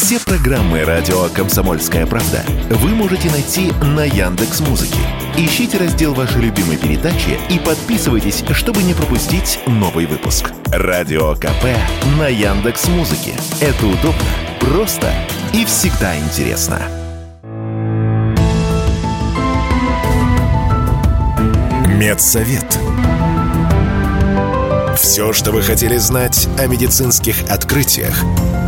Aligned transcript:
Все 0.00 0.20
программы 0.20 0.84
радио 0.84 1.24
Комсомольская 1.34 2.06
правда 2.06 2.44
вы 2.70 2.90
можете 2.90 3.28
найти 3.32 3.72
на 3.82 4.04
Яндекс 4.04 4.60
Музыке. 4.60 5.00
Ищите 5.36 5.76
раздел 5.76 6.14
вашей 6.14 6.40
любимой 6.40 6.76
передачи 6.76 7.36
и 7.50 7.58
подписывайтесь, 7.58 8.44
чтобы 8.52 8.84
не 8.84 8.94
пропустить 8.94 9.58
новый 9.66 10.06
выпуск. 10.06 10.52
Радио 10.66 11.34
КП 11.34 11.64
на 12.16 12.28
Яндекс 12.28 12.86
Музыке. 12.86 13.32
Это 13.60 13.86
удобно, 13.86 14.22
просто 14.60 15.12
и 15.52 15.64
всегда 15.64 16.16
интересно. 16.16 16.80
Медсовет. 21.88 22.78
Все, 24.96 25.32
что 25.32 25.50
вы 25.50 25.62
хотели 25.62 25.96
знать 25.96 26.48
о 26.56 26.66
медицинских 26.68 27.50
открытиях, 27.50 28.24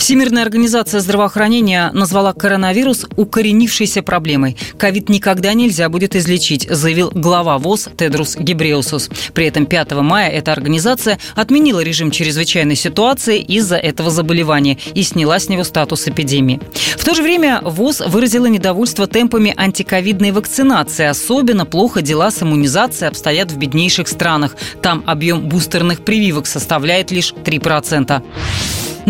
Всемирная 0.00 0.42
организация 0.42 1.00
здравоохранения 1.00 1.90
назвала 1.92 2.32
коронавирус 2.32 3.04
укоренившейся 3.16 4.02
проблемой. 4.02 4.56
Ковид 4.78 5.10
никогда 5.10 5.52
нельзя 5.52 5.90
будет 5.90 6.16
излечить, 6.16 6.66
заявил 6.70 7.10
глава 7.14 7.58
ВОЗ 7.58 7.90
Тедрус 7.98 8.36
Гебреусус. 8.36 9.10
При 9.34 9.44
этом 9.44 9.66
5 9.66 9.92
мая 10.00 10.30
эта 10.30 10.52
организация 10.52 11.18
отменила 11.34 11.80
режим 11.80 12.10
чрезвычайной 12.10 12.76
ситуации 12.76 13.40
из-за 13.42 13.76
этого 13.76 14.10
заболевания 14.10 14.78
и 14.94 15.02
сняла 15.02 15.38
с 15.38 15.50
него 15.50 15.64
статус 15.64 16.08
эпидемии. 16.08 16.60
В 16.96 17.04
то 17.04 17.12
же 17.12 17.22
время 17.22 17.60
ВОЗ 17.62 18.00
выразила 18.06 18.46
недовольство 18.46 19.06
темпами 19.06 19.52
антиковидной 19.54 20.30
вакцинации. 20.30 21.04
Особенно 21.04 21.66
плохо 21.66 22.00
дела 22.00 22.30
с 22.30 22.42
иммунизацией 22.42 23.10
обстоят 23.10 23.52
в 23.52 23.58
беднейших 23.58 24.08
странах. 24.08 24.56
Там 24.80 25.04
объем 25.06 25.46
бустерных 25.46 26.06
прививок 26.06 26.46
составляет 26.46 27.10
лишь 27.10 27.34
3%. 27.34 28.22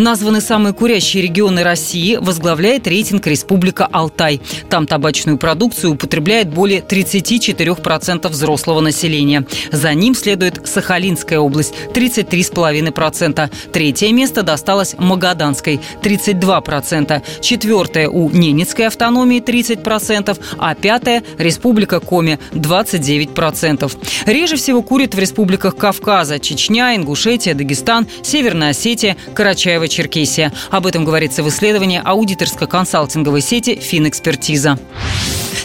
Названы 0.01 0.41
самые 0.41 0.73
курящие 0.73 1.21
регионы 1.21 1.61
России, 1.61 2.15
возглавляет 2.19 2.87
рейтинг 2.87 3.27
Республика 3.27 3.85
Алтай. 3.85 4.41
Там 4.67 4.87
табачную 4.87 5.37
продукцию 5.37 5.91
употребляет 5.91 6.49
более 6.49 6.79
34% 6.79 8.27
взрослого 8.27 8.79
населения. 8.79 9.45
За 9.71 9.93
ним 9.93 10.15
следует 10.15 10.67
Сахалинская 10.67 11.37
область– 11.37 11.75
33,5%. 11.93 13.51
Третье 13.71 14.11
место 14.11 14.41
досталось 14.41 14.95
Магаданской– 14.97 15.79
32%. 16.01 17.21
Четвертое 17.39 18.09
у 18.09 18.27
Ненецкой 18.31 18.87
автономии– 18.87 19.39
30%, 19.45 20.35
а 20.57 20.73
пятое– 20.73 21.21
Республика 21.37 21.99
Коми– 21.99 22.39
29%. 22.53 23.91
Реже 24.25 24.55
всего 24.55 24.81
курят 24.81 25.13
в 25.13 25.19
республиках 25.19 25.75
Кавказа– 25.75 26.39
Чечня, 26.39 26.95
Ингушетия, 26.95 27.53
Дагестан, 27.53 28.07
Северная 28.23 28.71
Осетия, 28.71 29.15
Карачаево 29.35 29.90
Карачаево-Черкесия. 29.91 30.51
Об 30.69 30.87
этом 30.87 31.05
говорится 31.05 31.43
в 31.43 31.49
исследовании 31.49 32.01
аудиторско-консалтинговой 32.03 33.41
сети 33.41 33.75
«Финэкспертиза». 33.75 34.77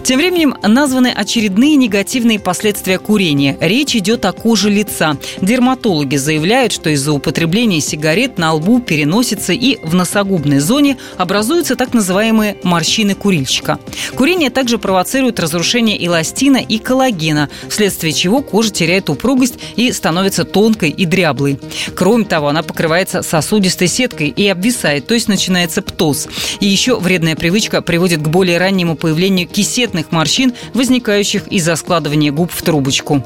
Тем 0.06 0.18
временем 0.18 0.54
названы 0.62 1.08
очередные 1.08 1.74
негативные 1.74 2.38
последствия 2.38 2.96
курения. 2.96 3.56
Речь 3.60 3.96
идет 3.96 4.24
о 4.24 4.32
коже 4.32 4.70
лица. 4.70 5.16
Дерматологи 5.40 6.14
заявляют, 6.14 6.70
что 6.70 6.90
из-за 6.90 7.10
употребления 7.10 7.80
сигарет 7.80 8.38
на 8.38 8.52
лбу, 8.52 8.78
переносится 8.78 9.52
и 9.52 9.78
в 9.82 9.96
носогубной 9.96 10.60
зоне 10.60 10.96
образуются 11.16 11.74
так 11.74 11.92
называемые 11.92 12.56
морщины 12.62 13.16
курильщика. 13.16 13.80
Курение 14.14 14.50
также 14.50 14.78
провоцирует 14.78 15.40
разрушение 15.40 16.04
эластина 16.06 16.58
и 16.58 16.78
коллагена, 16.78 17.48
вследствие 17.68 18.12
чего 18.12 18.42
кожа 18.42 18.70
теряет 18.70 19.10
упругость 19.10 19.58
и 19.74 19.90
становится 19.90 20.44
тонкой 20.44 20.90
и 20.90 21.04
дряблой. 21.04 21.58
Кроме 21.96 22.26
того, 22.26 22.46
она 22.46 22.62
покрывается 22.62 23.22
сосудистой 23.22 23.88
сеткой 23.88 24.05
и 24.14 24.48
обвисает, 24.48 25.06
то 25.06 25.14
есть 25.14 25.28
начинается 25.28 25.82
птоз. 25.82 26.28
И 26.60 26.66
еще 26.66 26.98
вредная 26.98 27.36
привычка 27.36 27.82
приводит 27.82 28.22
к 28.22 28.28
более 28.28 28.58
раннему 28.58 28.96
появлению 28.96 29.48
кисетных 29.48 30.12
морщин, 30.12 30.54
возникающих 30.74 31.48
из-за 31.48 31.76
складывания 31.76 32.32
губ 32.32 32.50
в 32.52 32.62
трубочку. 32.62 33.24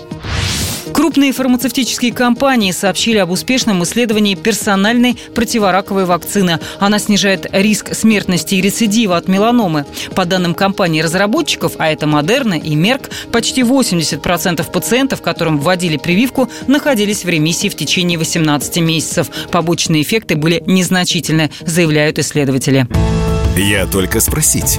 Крупные 0.92 1.32
фармацевтические 1.32 2.12
компании 2.12 2.72
сообщили 2.72 3.18
об 3.18 3.30
успешном 3.30 3.82
исследовании 3.84 4.34
персональной 4.34 5.16
противораковой 5.34 6.04
вакцины. 6.04 6.60
Она 6.78 6.98
снижает 6.98 7.46
риск 7.52 7.94
смертности 7.94 8.54
и 8.54 8.60
рецидива 8.60 9.16
от 9.16 9.28
меланомы. 9.28 9.86
По 10.14 10.24
данным 10.24 10.54
компаний-разработчиков, 10.54 11.72
а 11.78 11.88
это 11.88 12.06
Модерна 12.06 12.54
и 12.54 12.74
Мерк, 12.74 13.10
почти 13.32 13.62
80% 13.62 14.70
пациентов, 14.70 15.22
которым 15.22 15.58
вводили 15.58 15.96
прививку, 15.96 16.48
находились 16.66 17.24
в 17.24 17.28
ремиссии 17.28 17.68
в 17.68 17.76
течение 17.76 18.18
18 18.18 18.78
месяцев. 18.78 19.28
Побочные 19.50 20.02
эффекты 20.02 20.36
были 20.36 20.62
незначительны, 20.66 21.50
заявляют 21.66 22.18
исследователи. 22.18 22.86
Я 23.56 23.86
только 23.86 24.20
спросить. 24.20 24.78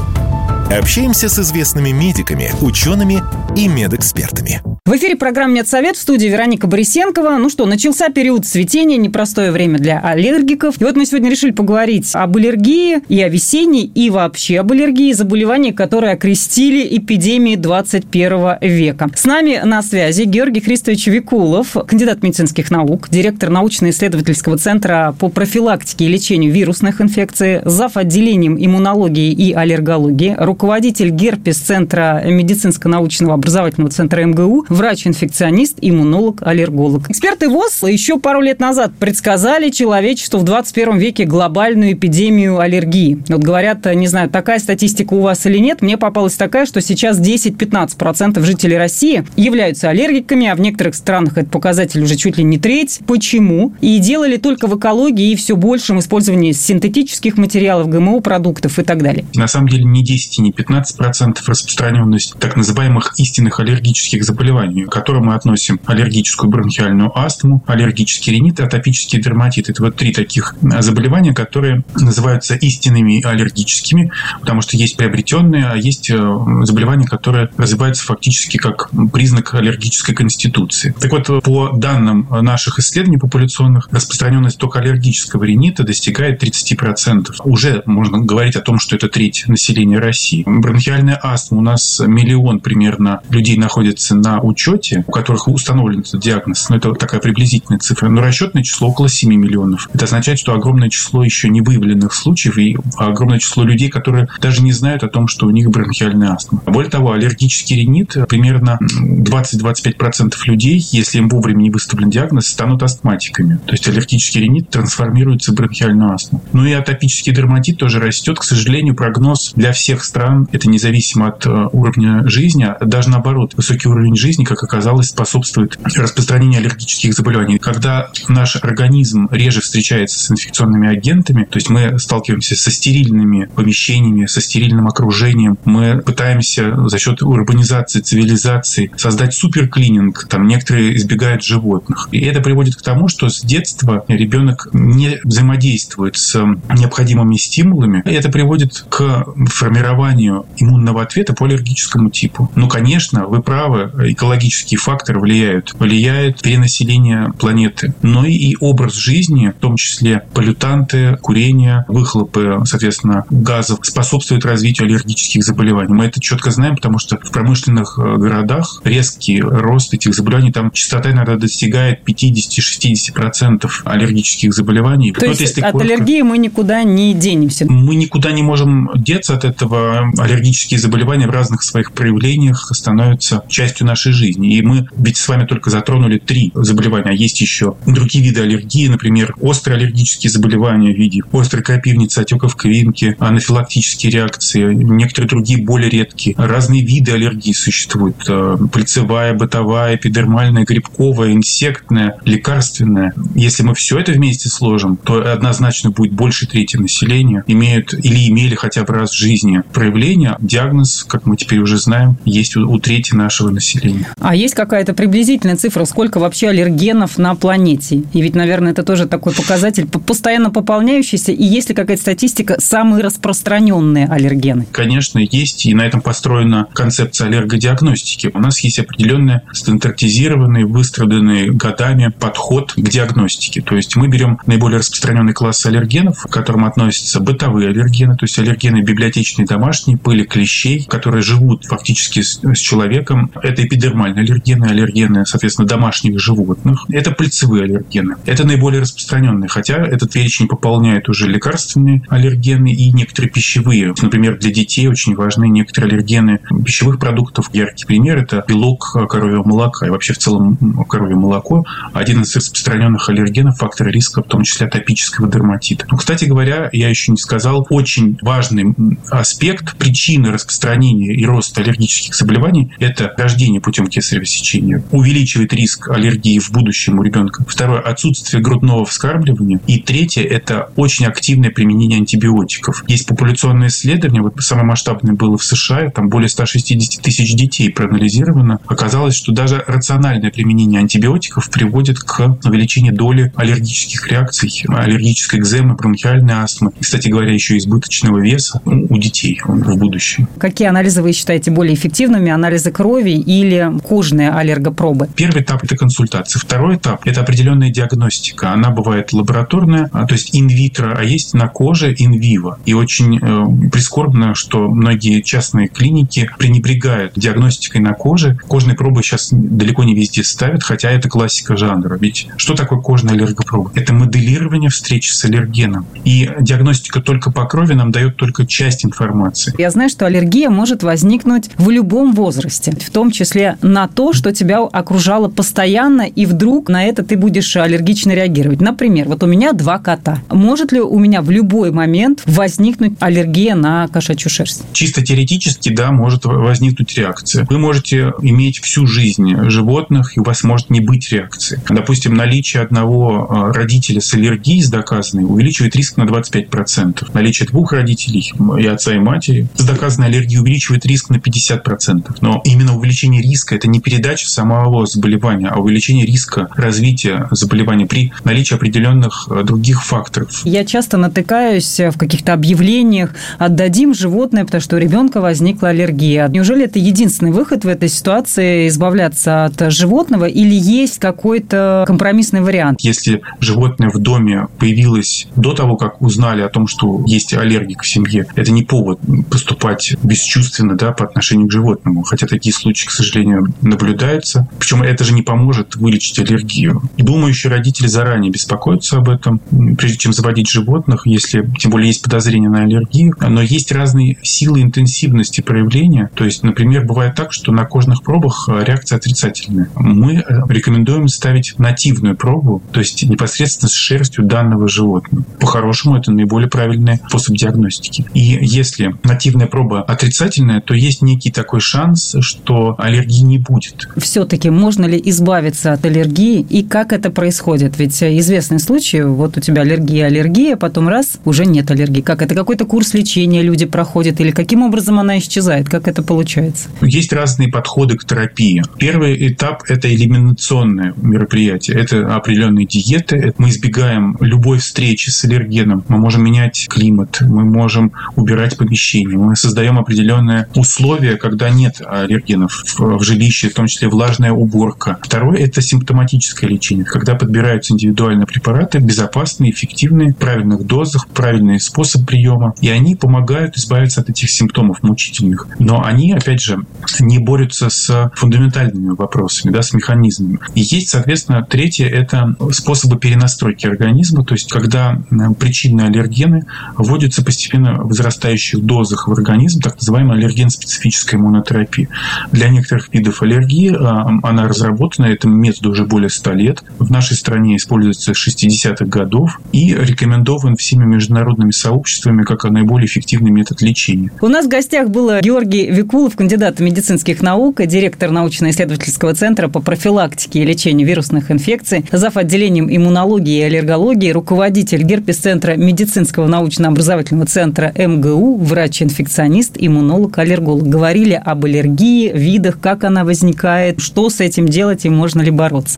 Общаемся 0.72 1.28
с 1.28 1.38
известными 1.38 1.90
медиками, 1.90 2.52
учеными 2.62 3.22
и 3.58 3.68
медэкспертами. 3.68 4.62
В 4.84 4.96
эфире 4.96 5.16
программа 5.16 5.54
«Медсовет» 5.54 5.96
в 5.96 6.02
студии 6.02 6.26
Вероника 6.26 6.66
Борисенкова. 6.66 7.38
Ну 7.38 7.50
что, 7.50 7.68
начался 7.68 8.10
период 8.10 8.48
цветения, 8.48 8.98
непростое 8.98 9.52
время 9.52 9.78
для 9.78 10.00
аллергиков. 10.00 10.82
И 10.82 10.84
вот 10.84 10.96
мы 10.96 11.06
сегодня 11.06 11.30
решили 11.30 11.52
поговорить 11.52 12.10
об 12.14 12.36
аллергии 12.36 13.00
и 13.08 13.22
о 13.22 13.30
весенней, 13.30 13.84
и 13.84 14.10
вообще 14.10 14.60
об 14.60 14.72
аллергии, 14.72 15.14
заболевании, 15.14 15.70
которые 15.70 16.14
окрестили 16.14 16.98
эпидемией 16.98 17.58
21 17.58 18.58
века. 18.62 19.08
С 19.14 19.26
нами 19.26 19.62
на 19.64 19.84
связи 19.84 20.24
Георгий 20.24 20.62
Христович 20.62 21.06
Викулов, 21.06 21.78
кандидат 21.88 22.24
медицинских 22.24 22.72
наук, 22.72 23.08
директор 23.12 23.52
научно-исследовательского 23.52 24.58
центра 24.58 25.16
по 25.20 25.30
профилактике 25.30 26.06
и 26.06 26.08
лечению 26.08 26.52
вирусных 26.52 27.02
инфекций, 27.02 27.62
зав. 27.66 27.98
отделением 27.98 28.58
иммунологии 28.60 29.32
и 29.32 29.54
аллергологии, 29.54 30.36
руководитель 30.40 31.12
герпес-центра 31.12 32.24
медицинско-научного 32.26 33.36
образовательного 33.36 33.92
центра 33.92 34.26
МГУ, 34.26 34.66
врач-инфекционист, 34.72 35.78
иммунолог, 35.82 36.42
аллерголог. 36.42 37.10
Эксперты 37.10 37.50
ВОЗ 37.50 37.84
еще 37.84 38.20
пару 38.20 38.42
лет 38.42 38.60
назад 38.60 38.94
предсказали 38.98 39.70
человечеству 39.70 40.40
в 40.40 40.44
21 40.44 40.98
веке 40.98 41.26
глобальную 41.26 41.94
эпидемию 41.94 42.60
аллергии. 42.60 43.22
Вот 43.28 43.42
говорят, 43.42 43.86
не 43.94 44.08
знаю, 44.08 44.30
такая 44.30 44.60
статистика 44.60 45.14
у 45.14 45.22
вас 45.22 45.46
или 45.46 45.58
нет, 45.58 45.82
мне 45.82 45.98
попалась 45.98 46.36
такая, 46.36 46.66
что 46.66 46.82
сейчас 46.82 47.20
10-15% 47.20 48.42
жителей 48.44 48.78
России 48.78 49.24
являются 49.36 49.90
аллергиками, 49.90 50.48
а 50.48 50.56
в 50.56 50.62
некоторых 50.62 50.96
странах 50.96 51.38
этот 51.38 51.52
показатель 51.52 52.02
уже 52.02 52.16
чуть 52.16 52.38
ли 52.38 52.44
не 52.44 52.58
треть. 52.58 53.02
Почему? 53.06 53.74
И 53.82 54.00
делали 54.00 54.38
только 54.38 54.68
в 54.68 54.78
экологии 54.78 55.32
и 55.32 55.36
все 55.36 55.56
большем 55.56 56.00
использовании 56.00 56.52
синтетических 56.52 57.38
материалов, 57.38 57.90
ГМО 57.90 58.22
продуктов 58.22 58.80
и 58.80 58.84
так 58.84 59.04
далее. 59.04 59.26
На 59.36 59.48
самом 59.48 59.68
деле 59.68 59.84
не 59.84 60.04
10 60.04 60.40
и 60.40 60.42
не 60.42 60.52
15% 60.52 61.38
распространенность 61.46 62.36
так 62.40 62.56
называемых 62.56 63.20
истинных 63.20 63.60
аллергических 63.60 64.24
заболеваний 64.24 64.61
заболеванию, 64.62 64.88
к 64.88 64.92
которым 64.92 65.26
мы 65.26 65.36
относим 65.36 65.80
аллергическую 65.86 66.50
бронхиальную 66.50 67.18
астму, 67.18 67.64
аллергический 67.68 68.34
ринит 68.34 68.60
и 68.60 68.64
атопический 68.64 69.22
дерматит. 69.22 69.70
Это 69.70 69.84
вот 69.84 69.96
три 69.96 70.14
таких 70.14 70.56
заболевания, 70.80 71.34
которые 71.34 71.84
называются 71.96 72.56
истинными 72.56 73.26
аллергическими, 73.26 74.12
потому 74.40 74.62
что 74.62 74.78
есть 74.78 74.98
приобретенные, 74.98 75.66
а 75.66 75.76
есть 75.76 76.10
э, 76.10 76.16
заболевания, 76.64 77.06
которые 77.06 77.50
развиваются 77.58 78.06
фактически 78.06 78.58
как 78.58 78.90
признак 79.12 79.54
аллергической 79.54 80.16
конституции. 80.16 80.94
Так 81.00 81.12
вот, 81.12 81.44
по 81.44 81.72
данным 81.74 82.28
наших 82.30 82.80
исследований 82.80 83.18
популяционных, 83.18 83.88
распространенность 83.92 84.58
только 84.58 84.80
аллергического 84.80 85.44
ринита 85.44 85.84
достигает 85.84 86.44
30%. 86.44 87.28
Уже 87.44 87.84
можно 87.86 88.20
говорить 88.20 88.56
о 88.56 88.62
том, 88.62 88.80
что 88.80 88.96
это 88.96 89.08
треть 89.08 89.46
населения 89.48 90.00
России. 90.00 90.44
Бронхиальная 90.46 91.20
астма 91.22 91.60
у 91.60 91.62
нас 91.62 92.02
миллион 92.06 92.60
примерно 92.60 93.22
людей 93.30 93.58
находится 93.58 94.16
на 94.16 94.40
учете, 94.52 95.04
у 95.08 95.12
которых 95.12 95.48
установлен 95.48 96.02
этот 96.02 96.22
диагноз, 96.22 96.70
ну, 96.70 96.78
это 96.78 96.94
такая 96.94 97.20
приблизительная 97.20 97.80
цифра, 97.80 98.10
но 98.10 98.22
расчетное 98.22 98.64
число 98.64 98.90
около 98.90 99.10
7 99.10 99.34
миллионов. 99.34 99.90
Это 99.94 100.06
означает, 100.06 100.40
что 100.40 100.54
огромное 100.54 100.90
число 100.90 101.24
еще 101.24 101.50
не 101.50 101.62
выявленных 101.62 102.14
случаев 102.14 102.58
и 102.58 102.78
огромное 102.98 103.40
число 103.40 103.64
людей, 103.64 103.90
которые 103.90 104.28
даже 104.40 104.62
не 104.62 104.72
знают 104.72 105.04
о 105.04 105.08
том, 105.08 105.28
что 105.28 105.48
у 105.48 105.50
них 105.50 105.70
бронхиальная 105.70 106.34
астма. 106.34 106.62
Более 106.66 106.90
того, 106.90 107.12
аллергический 107.14 107.78
ринит 107.78 108.16
примерно 108.28 108.78
20-25% 108.82 110.34
людей, 110.46 110.86
если 110.92 111.20
им 111.20 111.30
вовремя 111.30 111.62
не 111.62 111.70
выставлен 111.70 112.10
диагноз, 112.10 112.48
станут 112.48 112.84
астматиками. 112.84 113.60
То 113.66 113.74
есть 113.74 113.88
аллергический 113.88 114.42
ринит 114.42 114.70
трансформируется 114.70 115.52
в 115.52 115.56
бронхиальную 115.56 116.14
астму. 116.14 116.44
Ну 116.54 116.66
и 116.66 116.74
атопический 116.74 117.34
дерматит 117.34 117.78
тоже 117.78 118.00
растет. 118.00 118.40
К 118.40 118.44
сожалению, 118.44 118.96
прогноз 118.96 119.54
для 119.56 119.72
всех 119.72 120.04
стран, 120.04 120.48
это 120.52 120.70
независимо 120.70 121.28
от 121.28 121.46
э, 121.46 121.68
уровня 121.72 122.28
жизни, 122.28 122.64
а 122.64 122.78
даже 122.86 123.10
наоборот, 123.10 123.54
высокий 123.56 123.88
уровень 123.88 124.16
жизни, 124.16 124.41
как 124.46 124.64
оказалось, 124.64 125.10
способствует 125.10 125.78
распространению 125.96 126.60
аллергических 126.60 127.14
заболеваний. 127.14 127.58
Когда 127.58 128.10
наш 128.28 128.56
организм 128.58 129.28
реже 129.32 129.62
встречается 129.62 130.20
с 130.20 130.32
инфекционными 130.32 130.88
агентами, 130.88 131.46
то 131.46 131.58
есть 131.58 131.70
мы 131.70 132.00
сталкиваемся 132.00 132.56
со 132.56 132.72
стерильными 132.72 133.46
помещениями, 133.56 134.26
со 134.26 134.42
стерильным 134.42 134.88
окружением, 134.88 135.58
мы 135.66 136.02
пытаемся 136.02 136.88
за 136.88 137.00
счет 137.00 137.22
урбанизации, 137.22 138.02
цивилизации 138.02 138.92
создать 138.96 139.34
суперклининг, 139.34 140.28
там 140.30 140.48
некоторые 140.48 140.96
избегают 140.96 141.44
животных. 141.44 142.10
И 142.12 142.20
это 142.22 142.42
приводит 142.42 142.76
к 142.76 142.82
тому, 142.82 143.08
что 143.08 143.30
с 143.30 143.42
детства 143.42 144.04
ребенок 144.08 144.68
не 144.74 145.20
взаимодействует 145.24 146.18
с 146.18 146.40
необходимыми 146.76 147.36
стимулами. 147.36 148.04
И 148.06 148.12
это 148.12 148.30
приводит 148.30 148.86
к 148.90 149.26
формированию 149.48 150.46
иммунного 150.58 151.02
ответа 151.02 151.34
по 151.34 151.46
аллергическому 151.46 152.10
типу. 152.10 152.52
Ну, 152.56 152.68
конечно, 152.68 153.28
вы 153.28 153.42
правы, 153.42 153.92
экологические 154.32 154.78
факторы 154.78 155.20
влияют. 155.20 155.74
Влияет 155.78 156.42
перенаселение 156.42 157.34
планеты, 157.38 157.94
но 158.02 158.26
и 158.26 158.56
образ 158.60 158.94
жизни, 158.94 159.50
в 159.50 159.60
том 159.60 159.76
числе 159.76 160.24
полютанты, 160.34 161.18
курение, 161.22 161.86
выхлопы, 161.88 162.62
соответственно, 162.66 163.26
газов, 163.30 163.80
способствуют 163.84 164.46
развитию 164.46 164.88
аллергических 164.88 165.44
заболеваний. 165.44 165.94
Мы 165.94 166.06
это 166.06 166.22
четко 166.22 166.52
знаем, 166.52 166.76
потому 166.76 166.98
что 166.98 167.18
в 167.18 167.32
промышленных 167.32 168.00
э, 168.00 168.18
городах 168.18 168.82
резкий 168.86 169.42
рост 169.42 169.94
этих 169.94 170.14
заболеваний, 170.14 170.52
там 170.52 170.72
частота 170.72 171.12
иногда 171.12 171.36
достигает 171.36 172.00
50-60% 172.08 173.70
аллергических 173.84 174.54
заболеваний. 174.54 175.12
То 175.12 175.26
вот 175.26 175.40
есть 175.40 175.58
от 175.58 175.74
коротко, 175.74 175.94
аллергии 175.94 176.22
мы 176.22 176.38
никуда 176.38 176.84
не 176.84 177.14
денемся? 177.14 177.66
Мы 177.70 177.96
никуда 177.96 178.32
не 178.32 178.44
можем 178.44 178.92
деться 178.96 179.34
от 179.34 179.44
этого. 179.44 180.12
Аллергические 180.18 180.80
заболевания 180.80 181.28
в 181.28 181.32
разных 181.32 181.64
своих 181.64 181.92
проявлениях 181.92 182.72
становятся 182.74 183.44
частью 183.50 183.88
нашей 183.88 184.14
жизни. 184.14 184.21
И 184.30 184.62
мы 184.62 184.88
ведь 184.98 185.18
с 185.18 185.28
вами 185.28 185.46
только 185.46 185.70
затронули 185.70 186.18
три 186.18 186.52
заболевания, 186.56 187.10
а 187.10 187.14
есть 187.14 187.42
еще 187.42 187.76
другие 187.86 188.24
виды 188.24 188.42
аллергии, 188.42 188.88
например, 188.88 189.36
острые 189.42 189.78
аллергические 189.78 190.30
заболевания 190.30 190.94
в 190.94 190.98
виде 190.98 191.22
острой 191.32 191.64
крапивницы, 191.64 192.20
отеков 192.20 192.56
квинки, 192.56 193.16
анафилактические 193.20 194.12
реакции, 194.12 194.74
некоторые 194.74 195.30
другие 195.30 195.64
более 195.64 195.90
редкие. 195.90 196.36
Разные 196.38 196.84
виды 196.84 197.12
аллергии 197.12 197.54
существуют. 197.54 198.18
Э, 198.28 198.58
пыльцевая, 198.72 199.34
бытовая, 199.34 199.96
эпидермальная, 199.96 200.64
грибковая, 200.64 201.32
инсектная, 201.32 202.18
лекарственная. 202.26 203.14
Если 203.36 203.64
мы 203.64 203.76
все 203.76 204.00
это 204.00 204.12
вместе 204.12 204.50
сложим, 204.50 204.98
то 204.98 205.32
однозначно 205.32 205.92
будет 205.92 206.14
больше 206.14 206.48
трети 206.48 206.78
населения 206.78 207.44
имеют 207.48 207.94
или 207.94 208.28
имели 208.30 208.56
хотя 208.56 208.84
бы 208.84 208.94
раз 208.94 209.12
в 209.12 209.18
жизни 209.18 209.62
проявления. 209.74 210.38
Диагноз, 210.42 211.04
как 211.04 211.26
мы 211.26 211.38
теперь 211.38 211.60
уже 211.60 211.78
знаем, 211.78 212.18
есть 212.26 212.56
у, 212.56 212.70
у 212.70 212.80
трети 212.80 213.14
нашего 213.14 213.50
населения. 213.50 214.11
А 214.20 214.36
есть 214.36 214.56
какая-то 214.56 214.94
приблизительная 214.94 215.56
цифра, 215.56 215.86
сколько 215.86 216.20
вообще 216.20 216.50
аллергенов 216.50 217.18
на 217.18 217.36
планете? 217.36 218.04
И 218.14 218.22
ведь, 218.22 218.36
наверное, 218.36 218.72
это 218.72 218.84
тоже 218.84 219.08
такой 219.08 219.34
показатель 219.34 219.88
постоянно 219.88 220.50
пополняющийся. 220.50 221.32
И 221.32 221.44
есть 221.44 221.70
ли 221.70 221.76
какая-то 221.76 222.02
статистика 222.02 222.56
самые 222.60 223.04
распространенные 223.04 224.08
аллергены? 224.08 224.68
Конечно, 224.72 225.20
есть. 225.20 225.66
И 225.66 225.74
на 225.74 225.86
этом 225.86 226.02
построена 226.02 226.68
концепция 226.74 227.28
аллергодиагностики. 227.28 228.32
У 228.34 228.40
нас 228.40 228.60
есть 228.60 228.80
определенный 228.80 229.42
стандартизированный, 229.54 230.66
выстраданный 230.66 231.50
годами 231.50 232.12
подход 232.20 232.74
к 232.74 232.82
диагностике. 232.82 233.62
То 233.62 233.76
есть 233.76 233.96
мы 233.96 234.08
берем 234.08 234.40
наиболее 234.46 234.80
распространенный 234.80 235.34
класс 235.34 235.66
аллергенов, 235.66 236.22
к 236.22 236.30
которым 236.30 236.66
относятся 236.66 237.20
бытовые 237.20 237.70
аллергены, 237.70 238.16
то 238.16 238.26
есть 238.26 238.38
аллергены 238.40 238.82
библиотечные, 238.82 239.46
домашние, 239.46 239.98
пыли, 239.98 240.24
клещей, 240.24 240.86
которые 240.88 241.22
живут 241.22 241.66
фактически 241.66 242.22
с, 242.22 242.40
человеком. 242.60 243.32
Это 243.42 243.64
эпидермальные 244.02 244.24
аллергены, 244.24 244.66
аллергены, 244.66 245.26
соответственно, 245.26 245.68
домашних 245.68 246.20
животных. 246.20 246.86
Это 246.90 247.12
пыльцевые 247.12 247.64
аллергены. 247.64 248.16
Это 248.26 248.46
наиболее 248.46 248.82
распространенные, 248.82 249.48
хотя 249.48 249.78
этот 249.78 250.12
перечень 250.12 250.48
пополняет 250.48 251.10
уже 251.10 251.28
лекарственные 251.28 252.04
аллергены 252.10 252.72
и 252.74 252.92
некоторые 252.92 253.32
пищевые. 253.32 253.94
Например, 254.02 254.38
для 254.38 254.52
детей 254.52 254.88
очень 254.88 255.16
важны 255.16 255.48
некоторые 255.50 255.94
аллергены 255.94 256.40
пищевых 256.66 257.00
продуктов. 257.00 257.50
Яркий 257.54 257.86
пример– 257.86 258.18
это 258.20 258.44
белок 258.48 258.98
коровьего 259.10 259.44
молока 259.44 259.88
и 259.88 259.90
вообще 259.90 260.14
в 260.14 260.18
целом 260.18 260.58
коровье 260.90 261.16
молоко– 261.16 261.66
один 261.94 262.22
из 262.22 262.36
распространенных 262.36 263.10
аллергенов, 263.10 263.58
фактора 263.58 263.90
риска, 263.90 264.24
в 264.24 264.28
том 264.28 264.44
числе 264.44 264.68
атопического 264.68 265.30
дерматита. 265.30 265.86
Ну, 265.90 265.98
кстати 265.98 266.26
говоря, 266.26 266.70
я 266.72 266.90
еще 266.90 267.12
не 267.12 267.18
сказал, 267.18 267.68
очень 267.70 268.18
важный 268.22 268.76
аспект 269.10 269.78
причины 269.78 270.32
распространения 270.32 271.14
и 271.14 271.26
роста 271.26 271.62
аллергических 271.62 272.16
заболеваний– 272.16 272.72
это 272.80 273.14
рождение 273.18 273.62
путем 273.62 273.88
кесарево 273.92 274.26
сечения. 274.26 274.84
Увеличивает 274.92 275.54
риск 275.54 275.90
аллергии 275.90 276.40
в 276.40 276.52
будущем 276.52 277.00
у 277.00 277.04
ребенка. 277.04 277.44
Второе– 277.48 277.82
отсутствие 277.82 278.42
грудного 278.42 278.86
вскармливания. 278.86 279.60
И 279.68 279.80
третье– 279.80 280.24
это 280.24 280.72
очень 280.76 281.06
активное 281.06 281.52
применение 281.52 282.00
антибиотиков. 282.00 282.84
Есть 282.88 283.08
популяционные 283.08 283.68
исследования, 283.68 284.22
вот 284.22 284.34
самое 284.40 284.66
масштабное 284.66 285.14
было 285.14 285.38
в 285.38 285.44
США, 285.44 285.90
там 285.92 286.10
более 286.10 286.30
160 286.30 287.02
тысяч 287.02 287.36
детей 287.36 287.70
проанализировано. 287.70 288.60
Оказалось, 288.66 289.16
что 289.16 289.32
даже 289.32 289.64
рациональное 289.68 290.32
применение 290.32 290.80
антибиотиков 290.80 291.50
приводит 291.50 292.00
к 292.00 292.38
увеличению 292.46 292.96
доли 292.96 293.32
аллергических 293.36 294.08
реакций, 294.08 294.52
аллергической 294.68 295.40
экземы, 295.40 295.76
бронхиальной 295.76 296.36
астмы. 296.36 296.72
И, 296.80 296.84
кстати 296.84 297.10
говоря, 297.10 297.34
еще 297.34 297.58
избыточного 297.58 298.20
веса 298.20 298.62
у 298.66 298.98
детей 298.98 299.40
в 299.44 299.78
будущем. 299.78 300.28
Какие 300.38 300.68
анализы 300.68 301.02
вы 301.02 301.14
считаете 301.14 301.52
более 301.52 301.76
эффективными? 301.76 302.32
Анализы 302.32 302.72
крови 302.72 303.12
или 303.12 303.71
кожные 303.80 304.32
аллергопробы? 304.32 305.08
Первый 305.16 305.42
этап– 305.42 305.64
это 305.64 305.76
консультация. 305.76 306.40
Второй 306.40 306.76
этап– 306.76 307.02
это 307.06 307.22
определенная 307.22 307.70
диагностика. 307.70 308.52
Она 308.52 308.70
бывает 308.70 309.14
лабораторная, 309.14 309.90
а, 309.94 310.06
то 310.06 310.14
есть 310.14 310.36
инвитро, 310.36 310.96
а 310.98 311.04
есть 311.04 311.34
на 311.34 311.48
коже 311.48 311.94
инвиво. 311.98 312.60
И 312.66 312.74
очень 312.74 313.18
э, 313.18 313.70
прискорбно, 313.70 314.36
что 314.36 314.68
многие 314.68 315.22
частные 315.22 315.68
клиники 315.68 316.30
пренебрегают 316.38 317.14
диагностикой 317.16 317.82
на 317.82 317.94
коже. 317.94 318.38
Кожные 318.48 318.76
пробы 318.76 319.04
сейчас 319.04 319.30
далеко 319.32 319.84
не 319.84 319.96
везде 319.96 320.24
ставят, 320.24 320.64
хотя 320.64 320.90
это 320.90 321.10
классика 321.10 321.58
жанра. 321.58 321.98
Ведь 322.00 322.28
что 322.38 322.56
такое 322.56 322.80
кожная 322.80 323.14
аллергопроба? 323.14 323.72
Это 323.76 323.94
моделирование 323.94 324.70
встречи 324.70 325.12
с 325.12 325.24
аллергеном. 325.26 325.86
И 326.04 326.30
диагностика 326.40 327.02
только 327.02 327.32
по 327.32 327.46
крови 327.46 327.74
нам 327.74 327.92
дает 327.92 328.18
только 328.18 328.46
часть 328.46 328.86
информации. 328.86 329.54
Я 329.58 329.70
знаю, 329.72 329.90
что 329.90 330.06
аллергия 330.06 330.50
может 330.50 330.84
возникнуть 330.84 331.50
в 331.58 331.70
любом 331.70 332.14
возрасте, 332.14 332.72
в 332.72 332.90
том 332.90 333.12
числе 333.12 333.58
на 333.62 333.88
то, 333.88 334.14
что 334.14 334.32
тебя 334.32 334.60
окружало 334.60 335.28
постоянно, 335.30 336.02
и 336.02 336.26
вдруг 336.26 336.70
на 336.70 336.84
это 336.84 337.04
ты 337.04 337.18
будешь 337.18 337.56
аллергично 337.56 338.12
реагировать. 338.12 338.62
Например, 338.62 339.08
вот 339.08 339.24
у 339.24 339.28
меня 339.28 339.54
два 339.54 339.80
кота. 339.80 340.20
Может 340.30 340.72
ли 340.72 340.80
у 340.82 341.00
меня 341.00 341.22
в 341.22 341.30
любой 341.30 341.72
момент 341.72 342.24
возникнуть 342.26 342.94
аллергия 343.00 343.56
на 343.56 343.88
кошачью 343.88 344.30
шерсть? 344.30 344.64
Чисто 344.74 345.02
теоретически, 345.02 345.74
да, 345.74 345.92
может 345.92 346.26
возникнуть 346.26 346.96
реакция. 346.98 347.46
Вы 347.50 347.58
можете 347.60 348.14
иметь 348.22 348.60
всю 348.60 348.88
жизнь 348.88 349.50
животных, 349.50 350.18
и 350.18 350.20
у 350.20 350.24
вас 350.24 350.44
может 350.44 350.70
не 350.70 350.80
быть 350.80 351.12
реакции. 351.12 351.62
Допустим, 351.70 352.14
наличие 352.14 352.64
одного 352.64 353.28
а, 353.30 353.54
родителя 353.54 354.02
с 354.02 354.14
аллергией 354.14 354.62
с 354.62 354.70
доказанной 354.70 355.26
увеличивает 355.26 355.76
риск 355.76 355.98
на 355.98 356.04
25%. 356.04 357.10
Наличие 357.14 357.48
двух 357.48 357.74
родителей, 357.74 358.34
и 358.60 358.66
отца, 358.66 358.94
и 358.94 359.00
матери, 359.00 359.48
с 359.56 359.64
доказанной 359.64 360.08
аллергией 360.08 360.42
увеличивает 360.42 360.86
риск 360.86 361.10
на 361.10 361.18
50%. 361.18 362.18
Но 362.22 362.42
именно 362.46 362.76
увеличение 362.76 363.22
риска– 363.22 363.51
это 363.56 363.68
не 363.68 363.80
передача 363.80 364.30
самого 364.30 364.86
заболевания, 364.86 365.50
а 365.50 365.60
увеличение 365.60 366.06
риска 366.06 366.48
развития 366.56 367.28
заболевания 367.32 367.86
при 367.86 368.12
наличии 368.24 368.56
определенных 368.56 369.28
а, 369.30 369.44
других 369.44 369.84
факторов. 369.84 370.42
Я 370.44 370.66
часто 370.66 370.98
натыкаюсь 370.98 371.80
в 371.80 371.98
каких-то 371.98 372.34
объявлениях 372.34 373.14
«отдадим 373.38 373.94
животное, 373.94 374.46
потому 374.46 374.62
что 374.62 374.76
у 374.76 374.80
ребенка 374.80 375.22
возникла 375.22 375.70
аллергия». 375.70 376.28
Неужели 376.28 376.66
это 376.66 376.80
единственный 376.80 377.32
выход 377.32 377.64
в 377.64 377.68
этой 377.68 377.90
ситуации– 377.90 378.68
избавляться 378.68 379.46
от 379.46 379.72
животного 379.72 380.26
или 380.26 380.56
есть 380.56 381.00
какой-то 381.00 381.84
компромиссный 381.88 382.42
вариант? 382.42 382.82
Если 382.82 383.22
животное 383.40 383.90
в 383.90 384.00
доме 384.00 384.48
появилось 384.60 385.28
до 385.36 385.54
того, 385.54 385.78
как 385.78 386.02
узнали 386.02 386.42
о 386.42 386.50
том, 386.50 386.68
что 386.68 387.04
есть 387.06 387.34
аллергик 387.34 387.84
в 387.84 387.88
семье, 387.88 388.26
это 388.36 388.52
не 388.52 388.64
повод 388.64 389.00
поступать 389.30 389.96
бесчувственно 390.04 390.76
да, 390.76 390.92
по 390.92 391.06
отношению 391.06 391.48
к 391.48 391.52
животному. 391.52 392.04
Хотя 392.04 392.28
такие 392.28 392.54
случаи, 392.54 392.88
к 392.88 392.92
сожалению, 392.92 393.41
наблюдается. 393.62 394.48
Причем 394.60 394.84
это 394.84 395.04
же 395.04 395.14
не 395.14 395.22
поможет 395.22 395.76
вылечить 395.76 396.20
аллергию. 396.20 396.82
Думающие 396.98 397.52
родители 397.52 397.88
заранее 397.88 398.32
беспокоятся 398.32 398.98
об 398.98 399.10
этом, 399.10 399.40
прежде 399.78 399.98
чем 399.98 400.14
заводить 400.14 400.50
животных, 400.50 401.06
если 401.06 401.48
тем 401.60 401.72
более 401.72 401.88
есть 401.88 402.02
подозрение 402.02 402.50
на 402.50 402.64
аллергию. 402.64 403.16
Но 403.20 403.42
есть 403.42 403.72
разные 403.72 404.18
силы 404.22 404.62
интенсивности 404.62 405.42
проявления. 405.42 406.10
То 406.16 406.26
есть, 406.26 406.44
например, 406.44 406.86
бывает 406.86 407.16
так, 407.16 407.32
что 407.34 407.52
на 407.52 407.66
кожных 407.66 408.04
пробах 408.04 408.50
реакция 408.50 408.98
отрицательная. 408.98 409.70
Мы 409.76 410.16
э, 410.16 410.24
рекомендуем 410.50 411.08
ставить 411.08 411.58
нативную 411.58 412.16
пробу, 412.16 412.62
то 412.72 412.80
есть 412.80 413.04
непосредственно 413.04 413.70
с 413.70 413.74
шерстью 413.74 414.26
данного 414.26 414.68
животного. 414.68 415.24
По-хорошему, 415.40 415.98
это 415.98 416.12
наиболее 416.12 416.50
правильный 416.50 416.98
способ 417.08 417.36
диагностики. 417.36 418.06
И 418.14 418.20
если 418.42 418.96
нативная 419.04 419.48
проба 419.48 419.82
отрицательная, 419.82 420.62
то 420.62 420.74
есть 420.74 421.02
некий 421.02 421.32
такой 421.32 421.60
шанс, 421.60 422.16
что 422.22 422.76
аллергии 422.78 423.22
не 423.32 423.40
будет. 423.40 423.88
Все-таки 423.98 424.50
можно 424.50 424.86
ли 424.86 425.02
избавиться 425.06 425.74
от 425.74 425.86
аллергии 425.86 426.46
и 426.50 426.64
как 426.64 426.94
это 426.94 427.10
происходит? 427.10 427.80
Ведь 427.80 428.02
известный 428.04 428.60
случай, 428.60 429.02
вот 429.02 429.38
у 429.38 429.42
тебя 429.42 429.62
аллергия, 429.62 430.08
аллергия, 430.08 430.56
потом 430.58 430.90
раз, 430.90 431.20
уже 431.26 431.46
нет 431.46 431.72
аллергии. 431.72 432.02
Как 432.02 432.22
это? 432.22 432.36
Какой-то 432.36 432.66
курс 432.66 432.94
лечения 432.94 433.42
люди 433.42 433.66
проходят 433.66 434.20
или 434.20 434.32
каким 434.32 434.64
образом 434.64 435.00
она 435.00 435.18
исчезает? 435.18 435.70
Как 435.70 435.88
это 435.88 436.04
получается? 436.04 436.70
Есть 436.82 437.14
разные 437.14 437.50
подходы 437.50 437.98
к 437.98 438.06
терапии. 438.06 438.64
Первый 438.78 439.28
этап– 439.28 439.64
это 439.68 439.94
элиминационное 439.94 440.94
мероприятие. 441.02 441.78
Это 441.78 442.16
определенные 442.16 442.66
диеты. 442.66 443.34
Мы 443.38 443.50
избегаем 443.50 444.18
любой 444.20 444.60
встречи 444.60 445.10
с 445.10 445.24
аллергеном. 445.24 445.84
Мы 445.88 445.98
можем 445.98 446.24
менять 446.24 446.68
климат, 446.70 447.22
мы 447.22 447.46
можем 447.46 447.94
убирать 448.16 448.58
помещение. 448.58 449.18
Мы 449.18 449.36
создаем 449.36 449.80
определенные 449.80 450.48
условия, 450.56 451.16
когда 451.16 451.50
нет 451.50 451.82
аллергенов 451.86 452.64
в 452.78 453.04
жилище, 453.04 453.21
в 453.30 453.54
том 453.54 453.68
числе 453.68 453.88
влажная 453.88 454.32
уборка. 454.32 454.98
Второе– 455.02 455.38
это 455.40 455.62
симптоматическое 455.62 456.50
лечение, 456.50 456.86
когда 456.86 457.16
подбираются 457.16 457.74
индивидуальные 457.74 458.26
препараты, 458.26 458.80
безопасные, 458.80 459.52
эффективные, 459.52 460.14
в 460.14 460.18
правильных 460.18 460.66
дозах, 460.66 461.08
правильный 461.08 461.60
способ 461.60 462.06
приема, 462.06 462.54
и 462.62 462.70
они 462.70 462.96
помогают 462.96 463.58
избавиться 463.58 464.02
от 464.02 464.10
этих 464.10 464.30
симптомов 464.30 464.84
мучительных. 464.84 465.48
Но 465.60 465.84
они, 465.84 466.14
опять 466.14 466.42
же, 466.42 466.64
не 467.00 467.20
борются 467.20 467.70
с 467.70 468.12
фундаментальными 468.16 468.96
вопросами, 468.96 469.52
да, 469.52 469.62
с 469.62 469.74
механизмами. 469.74 470.40
И 470.56 470.62
есть, 470.62 470.90
соответственно, 470.90 471.44
третье– 471.44 471.86
это 471.88 472.36
способы 472.52 472.98
перенастройки 472.98 473.66
организма, 473.66 474.24
то 474.24 474.34
есть 474.34 474.50
когда 474.50 475.02
причинные 475.40 475.88
аллергены 475.88 476.46
вводятся 476.78 477.24
постепенно 477.24 477.84
в 477.84 477.90
возрастающих 477.90 478.64
дозах 478.64 479.08
в 479.08 479.12
организм, 479.12 479.60
так 479.60 479.76
называемая 479.76 480.18
аллерген-специфическая 480.18 481.20
иммунотерапия. 481.20 481.90
Для 482.32 482.50
некоторых 482.50 482.94
видов 482.94 483.11
аллергии 483.22 483.76
а, 483.76 484.08
она 484.24 484.48
разработана, 484.48 485.08
этому 485.08 485.36
методу 485.36 485.72
уже 485.72 485.86
более 485.86 486.10
100 486.10 486.34
лет. 486.34 486.64
В 486.80 486.92
нашей 486.92 487.16
стране 487.16 487.58
используется 487.58 488.14
с 488.14 488.28
60-х 488.28 488.86
годов 488.86 489.40
и 489.52 489.74
рекомендован 489.74 490.56
всеми 490.56 490.86
международными 490.86 491.52
сообществами 491.52 492.24
как 492.24 492.44
наиболее 492.44 492.88
эффективный 492.88 493.32
метод 493.32 493.62
лечения. 493.62 494.12
У 494.22 494.28
нас 494.28 494.46
в 494.46 494.50
гостях 494.50 494.90
был 494.90 495.20
Георгий 495.22 495.72
Викулов, 495.72 496.16
кандидат 496.16 496.60
медицинских 496.60 497.22
наук, 497.22 497.66
директор 497.66 498.12
научно-исследовательского 498.12 499.14
центра 499.14 499.48
по 499.48 499.62
профилактике 499.62 500.42
и 500.42 500.46
лечению 500.46 500.88
вирусных 500.88 501.32
инфекций, 501.32 501.86
зав. 501.92 502.18
отделением 502.18 502.68
иммунологии 502.70 503.40
и 503.40 503.44
аллергологии, 503.44 504.12
руководитель 504.12 504.84
герпес-центра 504.84 505.56
медицинского 505.56 506.28
научно-образовательного 506.28 507.26
центра 507.26 507.74
МГУ, 507.78 508.38
врач-инфекционист, 508.38 509.54
иммунолог, 509.58 510.18
аллерголог. 510.18 510.68
Говорили 510.68 511.14
об 511.14 511.46
аллергии, 511.46 512.12
видах, 512.14 512.60
как 512.60 512.84
она 512.84 513.01
возникает, 513.04 513.80
что 513.80 514.10
с 514.10 514.20
этим 514.20 514.48
делать 514.48 514.86
и 514.86 514.90
можно 514.90 515.22
ли 515.22 515.32
бороться. 515.32 515.78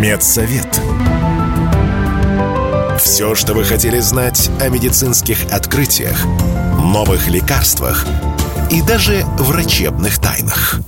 Медсовет. 0.00 0.80
Все, 2.98 3.34
что 3.34 3.54
вы 3.54 3.64
хотели 3.64 3.98
знать 4.00 4.50
о 4.60 4.68
медицинских 4.68 5.52
открытиях, 5.52 6.24
новых 6.82 7.28
лекарствах 7.28 8.06
и 8.70 8.82
даже 8.82 9.24
врачебных 9.38 10.18
тайнах. 10.18 10.80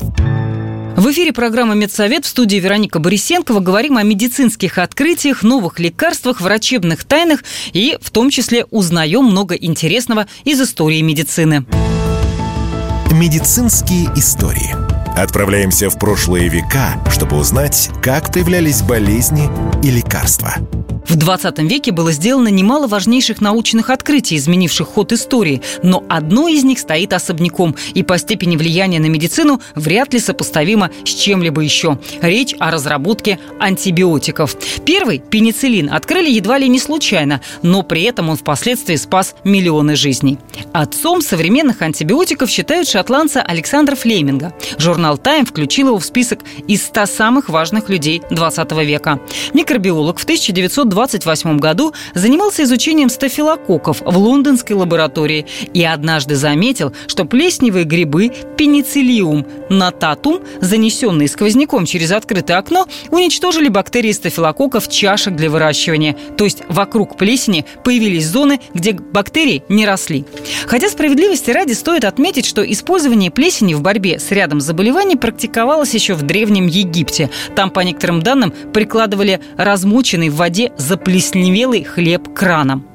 В 0.97 1.11
эфире 1.11 1.33
программа 1.33 1.75
«Медсовет» 1.75 2.25
в 2.25 2.29
студии 2.29 2.57
Вероника 2.57 2.99
Борисенкова. 2.99 3.61
Говорим 3.61 3.97
о 3.97 4.03
медицинских 4.03 4.79
открытиях, 4.79 5.43
новых 5.43 5.79
лекарствах, 5.79 6.41
врачебных 6.41 7.05
тайнах 7.05 7.43
и 7.73 7.97
в 8.01 8.11
том 8.11 8.31
числе 8.31 8.67
узнаем 8.67 9.25
много 9.25 9.55
интересного 9.55 10.27
из 10.45 10.61
истории 10.61 11.01
медицины. 11.01 11.65
Медицинские 13.11 14.11
истории. 14.17 14.75
Отправляемся 15.17 15.91
в 15.91 15.99
прошлые 15.99 16.49
века, 16.49 17.03
чтобы 17.11 17.37
узнать, 17.37 17.91
как 18.03 18.33
появлялись 18.33 18.83
болезни 18.83 19.51
и 19.83 19.91
лекарства– 19.91 20.55
в 21.07 21.17
20 21.17 21.59
веке 21.61 21.93
было 21.93 22.13
сделано 22.13 22.49
немало 22.49 22.87
важнейших 22.87 23.41
научных 23.41 23.91
открытий, 23.91 24.37
изменивших 24.37 24.89
ход 24.89 25.13
истории, 25.13 25.63
но 25.83 26.05
одно 26.09 26.49
из 26.49 26.65
них 26.65 26.79
стоит 26.79 27.13
особняком 27.13 27.77
и 27.95 28.03
по 28.03 28.19
степени 28.19 28.57
влияния 28.57 29.01
на 29.01 29.07
медицину 29.07 29.61
вряд 29.75 30.13
ли 30.13 30.21
сопоставимо 30.21 30.91
с 31.05 31.09
чем-либо 31.09 31.61
еще. 31.61 31.99
Речь 32.21 32.55
о 32.59 32.71
разработке 32.71 33.39
антибиотиков. 33.59 34.57
Первый, 34.85 35.19
пенициллин, 35.19 35.93
открыли 35.93 36.31
едва 36.31 36.59
ли 36.59 36.69
не 36.69 36.79
случайно, 36.79 37.41
но 37.63 37.83
при 37.83 38.03
этом 38.03 38.31
он 38.31 38.37
впоследствии 38.37 38.97
спас 38.97 39.35
миллионы 39.45 39.97
жизней. 39.97 40.39
Отцом 40.73 41.21
современных 41.21 41.83
антибиотиков 41.83 42.49
считают 42.49 42.89
шотландца 42.89 43.43
Александра 43.43 43.97
Флеминга. 43.97 44.55
Журнал 44.79 45.19
«Тайм» 45.19 45.47
включил 45.47 45.89
его 45.89 45.99
в 45.99 46.05
список 46.05 46.41
из 46.69 46.85
100 46.87 47.07
самых 47.07 47.49
важных 47.49 47.89
людей 47.89 48.23
20 48.31 48.73
века. 48.85 49.21
Микробиолог 49.53 50.19
в 50.19 50.25
1900 50.25 50.92
1928 50.93 51.59
году 51.59 51.93
занимался 52.15 52.63
изучением 52.65 53.09
стафилококков 53.09 54.01
в 54.01 54.19
лондонской 54.19 54.77
лаборатории 54.77 55.47
и 55.73 55.85
однажды 55.85 56.37
заметил, 56.37 56.93
что 57.07 57.25
плесневые 57.25 57.85
грибы 57.85 58.33
пенициллиум 58.57 59.47
нататум, 59.69 60.41
занесенные 60.61 61.29
сквозняком 61.29 61.87
через 61.87 62.13
открытое 62.13 62.59
окно, 62.59 62.87
уничтожили 63.11 63.69
бактерии 63.69 64.13
стафилококков 64.13 64.89
чашек 64.89 65.35
для 65.35 65.51
выращивания. 65.51 66.17
То 66.37 66.45
есть 66.45 66.63
вокруг 66.69 67.17
плесени 67.17 67.65
появились 67.85 68.27
зоны, 68.27 68.61
где 68.75 68.93
бактерии 68.93 69.65
не 69.69 69.87
росли. 69.87 70.25
Хотя 70.67 70.89
справедливости 70.89 71.51
ради 71.51 71.73
стоит 71.73 72.05
отметить, 72.05 72.47
что 72.47 72.63
использование 72.63 73.31
плесени 73.31 73.75
в 73.75 73.81
борьбе 73.81 74.19
с 74.19 74.31
рядом 74.31 74.61
заболеваний 74.61 75.17
практиковалось 75.17 75.95
еще 75.95 76.15
в 76.15 76.23
Древнем 76.23 76.67
Египте. 76.67 77.31
Там, 77.57 77.71
по 77.71 77.81
некоторым 77.81 78.23
данным, 78.23 78.53
прикладывали 78.73 79.41
размоченный 79.57 80.29
в 80.29 80.37
воде 80.37 80.73
заплесневелый 80.83 81.85
хлеб 81.85 82.35
краном. 82.35 82.87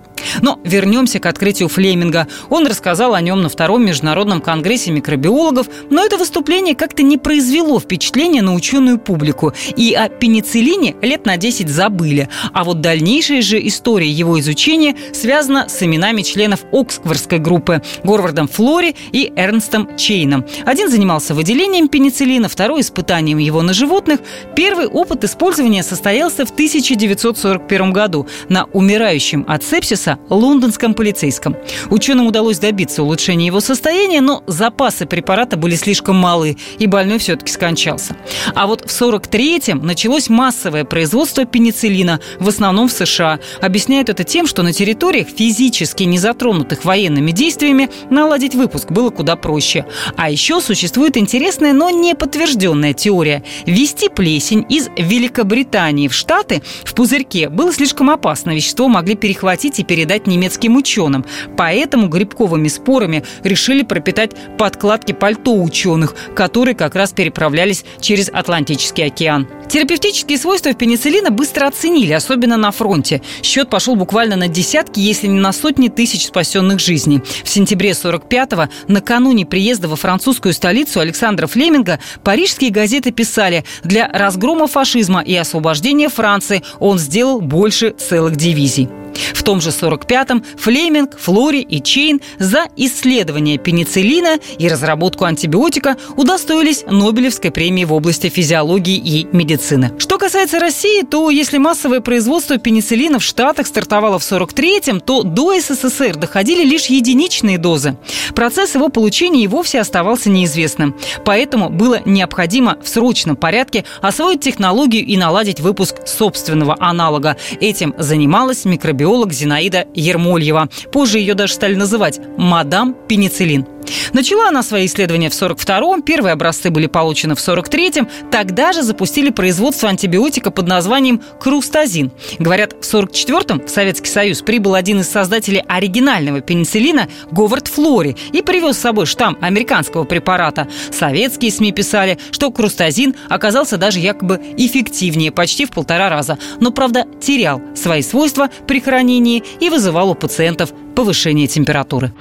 Но 0.41 0.59
вернемся 0.63 1.19
к 1.19 1.25
открытию 1.25 1.69
Флеминга. 1.69 2.27
Он 2.49 2.65
рассказал 2.65 3.13
о 3.13 3.21
нем 3.21 3.41
на 3.41 3.49
втором 3.49 3.85
международном 3.85 4.41
конгрессе 4.41 4.91
микробиологов, 4.91 5.67
но 5.89 6.03
это 6.03 6.17
выступление 6.17 6.75
как-то 6.75 7.03
не 7.03 7.17
произвело 7.17 7.79
впечатления 7.79 8.41
на 8.41 8.53
ученую 8.53 8.97
публику. 8.97 9.53
И 9.75 9.93
о 9.93 10.09
пенициллине 10.09 10.95
лет 11.01 11.25
на 11.25 11.37
10 11.37 11.69
забыли. 11.69 12.29
А 12.53 12.63
вот 12.63 12.81
дальнейшая 12.81 13.41
же 13.41 13.65
история 13.67 14.09
его 14.09 14.39
изучения 14.39 14.95
связана 15.13 15.69
с 15.69 15.81
именами 15.83 16.21
членов 16.21 16.61
Оксфордской 16.71 17.39
группы 17.39 17.81
Горвардом 18.03 18.47
Флори 18.47 18.95
и 19.11 19.31
Эрнстом 19.35 19.95
Чейном. 19.97 20.45
Один 20.65 20.89
занимался 20.89 21.33
выделением 21.33 21.87
пенициллина, 21.89 22.49
второй– 22.49 22.81
испытанием 22.87 23.37
его 23.37 23.61
на 23.61 23.73
животных. 23.73 24.21
Первый 24.55 24.87
опыт 24.87 25.23
использования 25.23 25.83
состоялся 25.83 26.45
в 26.45 26.51
1941 26.51 27.91
году 27.91 28.27
на 28.49 28.65
умирающем 28.73 29.45
от 29.47 29.63
сепсиса 29.63 30.06
лондонском 30.29 30.93
полицейском. 30.93 31.55
Ученым 31.89 32.27
удалось 32.27 32.59
добиться 32.59 33.03
улучшения 33.03 33.47
его 33.47 33.59
состояния, 33.59 34.21
но 34.21 34.43
запасы 34.47 35.05
препарата 35.05 35.57
были 35.57 35.75
слишком 35.75 36.15
малы, 36.15 36.57
и 36.79 36.87
больной 36.87 37.19
все-таки 37.19 37.51
скончался. 37.51 38.15
А 38.55 38.67
вот 38.67 38.81
в 38.81 39.01
43-м 39.01 39.85
началось 39.85 40.29
массовое 40.29 40.85
производство 40.85 41.45
пенициллина, 41.45 42.19
в 42.39 42.47
основном 42.47 42.87
в 42.87 42.91
США. 42.91 43.39
Объясняют 43.61 44.09
это 44.09 44.23
тем, 44.23 44.47
что 44.47 44.63
на 44.63 44.73
территориях, 44.73 45.27
физически 45.27 46.03
не 46.03 46.17
затронутых 46.17 46.85
военными 46.85 47.31
действиями, 47.31 47.89
наладить 48.09 48.55
выпуск 48.55 48.91
было 48.91 49.09
куда 49.09 49.35
проще. 49.35 49.85
А 50.15 50.29
еще 50.29 50.61
существует 50.61 51.17
интересная, 51.17 51.73
но 51.73 51.89
не 51.89 52.15
подтвержденная 52.15 52.93
теория. 52.93 53.43
Вести 53.65 54.09
плесень 54.09 54.65
из 54.69 54.89
Великобритании 54.97 56.07
в 56.07 56.13
Штаты 56.13 56.61
в 56.83 56.93
пузырьке 56.93 57.49
было 57.49 57.73
слишком 57.73 58.09
опасно. 58.09 58.51
Вещество 58.51 58.87
могли 58.87 59.15
перехватить 59.15 59.79
и 59.79 59.83
передать 59.83 59.96
передать 59.97 60.27
немецким 60.27 60.75
ученым. 60.75 61.25
Поэтому 61.57 62.07
грибковыми 62.07 62.67
спорами 62.67 63.23
решили 63.43 63.81
пропитать 63.81 64.33
подкладки 64.55 65.11
пальто 65.11 65.59
ученых, 65.59 66.13
которые 66.35 66.75
как 66.75 66.93
раз 66.93 67.13
переправлялись 67.13 67.83
через 67.99 68.29
Атлантический 68.29 69.07
океан. 69.07 69.47
Терапевтические 69.69 70.37
свойства 70.37 70.73
пенициллина 70.73 71.29
быстро 71.29 71.67
оценили, 71.67 72.13
особенно 72.13 72.55
на 72.55 72.71
фронте. 72.71 73.21
Счет 73.43 73.69
пошел 73.69 73.95
буквально 73.95 74.37
на 74.37 74.47
десятки, 74.47 74.99
если 74.99 75.27
не 75.27 75.39
на 75.39 75.51
сотни 75.51 75.89
тысяч 75.89 76.27
спасенных 76.27 76.79
жизней. 76.79 77.21
В 77.43 77.49
сентябре 77.49 77.91
45-го, 77.91 78.69
накануне 78.87 79.45
приезда 79.45 79.89
во 79.89 79.97
французскую 79.97 80.53
столицу 80.53 81.01
Александра 81.01 81.47
Флеминга, 81.47 81.99
парижские 82.23 82.71
газеты 82.71 83.11
писали 83.11 83.65
«Для 83.83 84.07
разгрома 84.07 84.67
фашизма 84.67 85.21
и 85.21 85.35
освобождения 85.35 86.07
Франции 86.07 86.63
он 86.79 86.97
сделал 86.97 87.41
больше 87.41 87.91
целых 87.91 88.37
дивизий». 88.37 88.87
В 89.33 89.41
том 89.43 89.61
же 89.61 89.69
45-м 89.69 90.43
Флеминг, 90.57 91.17
Флори 91.17 91.61
и 91.61 91.81
Чейн 91.81 92.21
за 92.37 92.67
исследование 92.75 93.57
пенициллина 93.57 94.37
и 94.59 94.67
разработку 94.67 95.25
антибиотика 95.25 95.97
удостоились 96.15 96.83
Нобелевской 96.87 97.49
премии 97.49 97.85
в 97.85 97.93
области 97.93 98.29
физиологии 98.29 98.97
и 98.97 99.27
медицины. 99.31 99.56
Что 99.97 100.17
касается 100.17 100.59
России, 100.59 101.03
то 101.03 101.29
если 101.29 101.57
массовое 101.57 102.01
производство 102.01 102.57
пенициллина 102.57 103.19
в 103.19 103.23
Штатах 103.23 103.67
стартовало 103.67 104.19
в 104.19 104.21
43-м, 104.21 104.99
то 104.99 105.23
до 105.23 105.59
СССР 105.59 106.15
доходили 106.15 106.63
лишь 106.63 106.87
единичные 106.87 107.57
дозы. 107.57 107.97
Процесс 108.35 108.75
его 108.75 108.89
получения 108.89 109.43
и 109.43 109.47
вовсе 109.47 109.79
оставался 109.79 110.29
неизвестным. 110.29 110.95
Поэтому 111.25 111.69
было 111.69 112.01
необходимо 112.05 112.77
в 112.83 112.87
срочном 112.87 113.35
порядке 113.35 113.83
освоить 114.01 114.41
технологию 114.41 115.05
и 115.05 115.17
наладить 115.17 115.59
выпуск 115.59 115.95
собственного 116.05 116.75
аналога. 116.79 117.35
Этим 117.59 117.95
занималась 117.97 118.65
микробиология 118.65 119.07
биолог 119.07 119.31
Зинаида 119.31 119.85
Ермольева. 119.93 120.67
Позже 120.91 121.19
ее 121.19 121.33
даже 121.33 121.53
стали 121.53 121.75
называть 121.75 122.19
«мадам 122.37 122.93
пенициллин». 123.07 123.76
Начала 124.13 124.49
она 124.49 124.63
свои 124.63 124.85
исследования 124.85 125.29
в 125.29 125.33
42-м, 125.33 126.01
первые 126.01 126.33
образцы 126.33 126.69
были 126.69 126.87
получены 126.87 127.35
в 127.35 127.39
43-м. 127.39 128.07
Тогда 128.31 128.73
же 128.73 128.83
запустили 128.83 129.29
производство 129.29 129.89
антибиотика 129.89 130.51
под 130.51 130.67
названием 130.67 131.21
крустазин. 131.39 132.11
Говорят, 132.39 132.73
в 132.73 132.93
44-м 132.93 133.65
в 133.65 133.69
Советский 133.69 134.09
Союз 134.09 134.41
прибыл 134.41 134.75
один 134.75 135.01
из 135.01 135.09
создателей 135.09 135.63
оригинального 135.67 136.41
пенициллина 136.41 137.07
Говард 137.31 137.67
Флори 137.67 138.15
и 138.31 138.41
привез 138.41 138.77
с 138.77 138.81
собой 138.81 139.05
штамм 139.05 139.37
американского 139.41 140.03
препарата. 140.03 140.67
Советские 140.91 141.51
СМИ 141.51 141.71
писали, 141.71 142.17
что 142.31 142.51
крустазин 142.51 143.15
оказался 143.29 143.77
даже 143.77 143.99
якобы 143.99 144.39
эффективнее 144.57 145.31
почти 145.31 145.65
в 145.65 145.71
полтора 145.71 146.09
раза, 146.09 146.37
но, 146.59 146.71
правда, 146.71 147.05
терял 147.21 147.61
свои 147.75 148.01
свойства 148.01 148.49
при 148.67 148.79
хранении 148.79 149.43
и 149.59 149.69
вызывал 149.69 150.09
у 150.09 150.15
пациентов 150.15 150.71
повышение 150.95 151.47
температуры. 151.47 152.11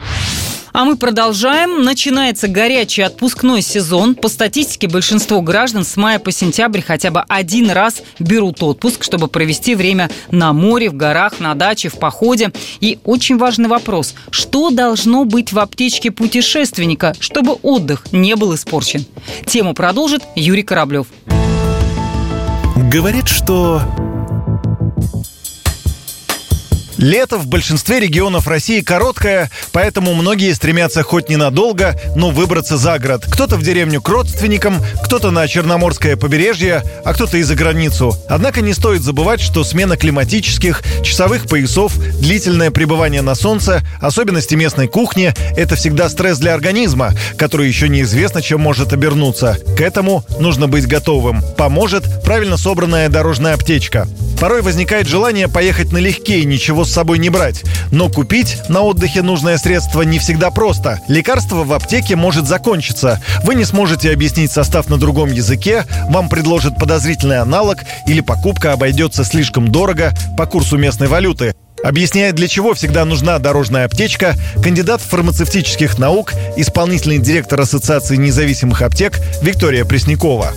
А 0.76 0.84
мы 0.84 0.98
продолжаем. 0.98 1.84
Начинается 1.84 2.48
горячий 2.48 3.00
отпускной 3.00 3.62
сезон. 3.62 4.14
По 4.14 4.28
статистике, 4.28 4.88
большинство 4.88 5.40
граждан 5.40 5.84
с 5.84 5.96
мая 5.96 6.18
по 6.18 6.30
сентябрь 6.30 6.82
хотя 6.82 7.10
бы 7.10 7.22
один 7.26 7.70
раз 7.70 8.02
берут 8.18 8.62
отпуск, 8.62 9.02
чтобы 9.02 9.28
провести 9.28 9.74
время 9.74 10.10
на 10.30 10.52
море, 10.52 10.90
в 10.90 10.94
горах, 10.94 11.40
на 11.40 11.54
даче, 11.54 11.88
в 11.88 11.98
походе. 11.98 12.52
И 12.80 12.98
очень 13.04 13.38
важный 13.38 13.70
вопрос. 13.70 14.14
Что 14.28 14.68
должно 14.68 15.24
быть 15.24 15.50
в 15.50 15.58
аптечке 15.58 16.10
путешественника, 16.10 17.14
чтобы 17.20 17.52
отдых 17.62 18.12
не 18.12 18.36
был 18.36 18.54
испорчен? 18.54 19.06
Тему 19.46 19.72
продолжит 19.72 20.24
Юрий 20.34 20.62
Кораблев. 20.62 21.06
Говорит, 22.92 23.28
что 23.28 23.80
Лето 26.98 27.36
в 27.36 27.46
большинстве 27.46 28.00
регионов 28.00 28.48
России 28.48 28.80
короткое, 28.80 29.50
поэтому 29.72 30.14
многие 30.14 30.52
стремятся 30.54 31.02
хоть 31.02 31.28
ненадолго, 31.28 31.94
но 32.16 32.30
выбраться 32.30 32.78
за 32.78 32.98
город. 32.98 33.24
Кто-то 33.30 33.56
в 33.56 33.62
деревню 33.62 34.00
к 34.00 34.08
родственникам, 34.08 34.82
кто-то 35.04 35.30
на 35.30 35.46
Черноморское 35.46 36.16
побережье, 36.16 36.82
а 37.04 37.12
кто-то 37.12 37.36
и 37.36 37.42
за 37.42 37.54
границу. 37.54 38.16
Однако 38.30 38.62
не 38.62 38.72
стоит 38.72 39.02
забывать, 39.02 39.42
что 39.42 39.62
смена 39.62 39.98
климатических, 39.98 40.82
часовых 41.02 41.46
поясов, 41.46 41.98
длительное 41.98 42.70
пребывание 42.70 43.20
на 43.20 43.34
солнце, 43.34 43.82
особенности 44.00 44.54
местной 44.54 44.88
кухни– 44.88 45.34
это 45.56 45.76
всегда 45.76 46.08
стресс 46.08 46.38
для 46.38 46.54
организма, 46.54 47.12
который 47.36 47.68
еще 47.68 47.90
неизвестно, 47.90 48.40
чем 48.40 48.62
может 48.62 48.94
обернуться. 48.94 49.58
К 49.76 49.82
этому 49.82 50.24
нужно 50.40 50.66
быть 50.66 50.86
готовым. 50.86 51.42
Поможет 51.58 52.04
правильно 52.24 52.56
собранная 52.56 53.10
дорожная 53.10 53.52
аптечка. 53.54 54.08
Порой 54.40 54.62
возникает 54.62 55.08
желание 55.08 55.48
поехать 55.48 55.92
налегке 55.92 56.40
и 56.40 56.44
ничего 56.44 56.85
с 56.86 56.92
собой 56.92 57.18
не 57.18 57.28
брать. 57.28 57.64
Но 57.90 58.08
купить 58.08 58.62
на 58.68 58.82
отдыхе 58.82 59.22
нужное 59.22 59.58
средство 59.58 60.02
не 60.02 60.18
всегда 60.18 60.50
просто. 60.50 61.00
Лекарство 61.08 61.64
в 61.64 61.72
аптеке 61.72 62.16
может 62.16 62.46
закончиться. 62.46 63.20
Вы 63.42 63.54
не 63.54 63.64
сможете 63.64 64.12
объяснить 64.12 64.52
состав 64.52 64.88
на 64.88 64.96
другом 64.96 65.30
языке, 65.30 65.84
вам 66.08 66.28
предложат 66.28 66.78
подозрительный 66.78 67.38
аналог 67.38 67.78
или 68.06 68.20
покупка 68.20 68.72
обойдется 68.72 69.24
слишком 69.24 69.70
дорого 69.70 70.14
по 70.36 70.46
курсу 70.46 70.76
местной 70.76 71.08
валюты. 71.08 71.54
Объясняет, 71.84 72.34
для 72.34 72.48
чего 72.48 72.74
всегда 72.74 73.04
нужна 73.04 73.38
дорожная 73.38 73.84
аптечка, 73.84 74.34
кандидат 74.62 75.00
фармацевтических 75.00 75.98
наук, 75.98 76.32
исполнительный 76.56 77.18
директор 77.18 77.60
Ассоциации 77.60 78.16
независимых 78.16 78.82
аптек 78.82 79.20
Виктория 79.42 79.84
Преснякова 79.84 80.52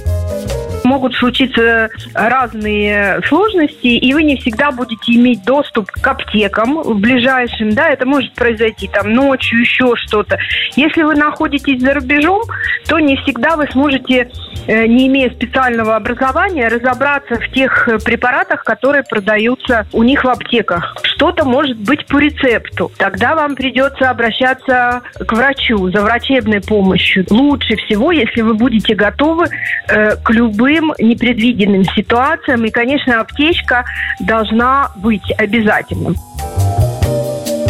могут 0.89 1.13
случиться 1.13 1.89
разные 2.15 3.21
сложности, 3.28 3.88
и 3.88 4.13
вы 4.13 4.23
не 4.23 4.38
всегда 4.38 4.71
будете 4.71 5.13
иметь 5.13 5.45
доступ 5.45 5.91
к 5.91 6.06
аптекам 6.06 6.82
в 6.82 6.99
ближайшем, 6.99 7.69
да, 7.69 7.89
это 7.89 8.08
может 8.08 8.34
произойти 8.34 8.88
там 8.88 9.13
ночью, 9.13 9.60
еще 9.60 9.95
что-то. 9.95 10.39
Если 10.75 11.04
вы 11.04 11.13
находитесь 11.13 11.80
за 11.80 11.93
рубежом, 11.93 12.41
то 12.88 12.97
не 12.99 13.15
всегда 13.17 13.56
вы 13.56 13.67
сможете, 13.71 14.32
э, 14.65 14.88
не 14.88 15.08
имея 15.08 15.30
специального 15.30 15.95
образования, 15.95 16.67
разобраться 16.69 17.36
в 17.36 17.52
тех 17.52 17.88
препаратах, 18.04 18.63
которые 18.63 19.04
продаются 19.04 19.86
у 19.93 20.02
них 20.02 20.23
в 20.23 20.28
аптеках. 20.28 20.95
Что-то 21.04 21.45
может 21.45 21.78
быть 21.78 22.06
по 22.08 22.17
рецепту. 22.17 22.91
Тогда 22.97 23.36
вам 23.36 23.56
придется 23.56 24.10
обращаться 24.10 25.02
к 25.19 25.32
врачу 25.34 25.91
за 25.91 26.02
врачебной 26.02 26.62
помощью. 26.62 27.25
Лучше 27.30 27.75
всего, 27.75 28.12
если 28.12 28.41
вы 28.41 28.56
будете 28.56 28.95
готовы 28.95 29.45
э, 29.88 30.15
к 30.15 30.30
любым 30.32 30.79
любым 30.80 30.94
непредвиденным 31.00 31.86
ситуациям. 31.96 32.65
И, 32.65 32.70
конечно, 32.70 33.20
аптечка 33.20 33.86
должна 34.20 34.92
быть 34.98 35.32
обязательным. 35.38 36.15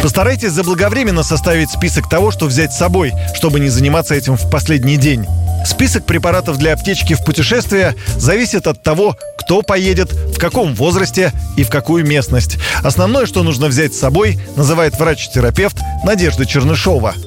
Постарайтесь 0.02 0.52
заблаговременно 0.52 1.22
составить 1.22 1.70
список 1.70 2.08
того, 2.08 2.30
что 2.30 2.46
взять 2.46 2.72
с 2.72 2.78
собой, 2.78 3.12
чтобы 3.34 3.60
не 3.60 3.68
заниматься 3.68 4.14
этим 4.14 4.36
в 4.36 4.50
последний 4.50 4.96
день. 4.96 5.26
Список 5.66 6.06
препаратов 6.06 6.56
для 6.56 6.72
аптечки 6.72 7.12
в 7.12 7.22
путешествие 7.22 7.94
зависит 8.16 8.66
от 8.66 8.82
того, 8.82 9.14
кто 9.38 9.60
поедет, 9.60 10.10
в 10.10 10.38
каком 10.38 10.74
возрасте 10.74 11.32
и 11.58 11.64
в 11.64 11.68
какую 11.68 12.06
местность. 12.06 12.56
Основное, 12.82 13.26
что 13.26 13.42
нужно 13.42 13.66
взять 13.66 13.92
с 13.92 14.00
собой, 14.00 14.38
называет 14.56 14.98
врач-терапевт 14.98 15.76
Надежда 16.02 16.46
Чернышова– 16.46 17.14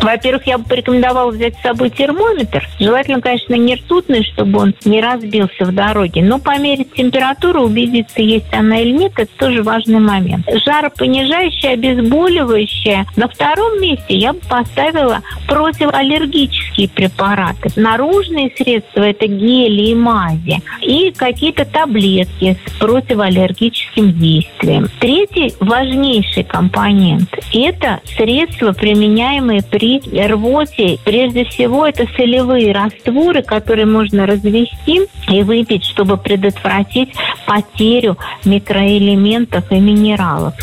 во-первых, 0.00 0.46
я 0.46 0.58
бы 0.58 0.64
порекомендовала 0.64 1.30
взять 1.30 1.56
с 1.56 1.62
собой 1.62 1.90
термометр. 1.90 2.66
Желательно, 2.78 3.20
конечно, 3.20 3.54
не 3.54 3.76
ртутный, 3.76 4.24
чтобы 4.24 4.58
он 4.58 4.74
не 4.84 5.00
разбился 5.00 5.64
в 5.64 5.74
дороге, 5.74 6.22
но 6.22 6.38
померить 6.38 6.92
температуру, 6.92 7.62
убедиться, 7.62 8.22
есть 8.22 8.52
она 8.52 8.80
или 8.80 8.92
нет, 8.92 9.12
это 9.16 9.30
тоже 9.38 9.62
важный 9.62 9.98
момент. 9.98 10.46
Жаропонижающее, 10.64 11.72
обезболивающее. 11.72 13.06
На 13.16 13.28
втором 13.28 13.80
месте 13.80 14.16
я 14.16 14.32
бы 14.32 14.40
поставила 14.48 15.22
противоаллергические 15.48 16.88
препараты. 16.88 17.70
Наружные 17.76 18.52
средства– 18.56 19.02
это 19.02 19.26
гели 19.26 19.90
и 19.90 19.94
мази. 19.94 20.62
И 20.82 21.12
какие-то 21.16 21.64
таблетки 21.64 22.56
с 22.66 22.78
противоаллергическим 22.78 24.12
действием. 24.12 24.88
Третий 25.00 25.54
важнейший 25.60 26.44
компонент– 26.44 27.28
это 27.52 28.00
средства, 28.16 28.72
применяемые 28.72 29.62
при 29.62 29.85
рвоте. 30.28 30.98
Прежде 31.04 31.44
всего, 31.44 31.86
это 31.86 32.06
солевые 32.16 32.72
растворы, 32.72 33.42
которые 33.42 33.86
можно 33.86 34.26
развести 34.26 35.02
и 35.28 35.42
выпить, 35.42 35.84
чтобы 35.84 36.16
предотвратить 36.16 37.12
потерю 37.46 38.16
микроэлементов 38.44 39.70
и 39.70 39.80
минералов. 39.80 40.54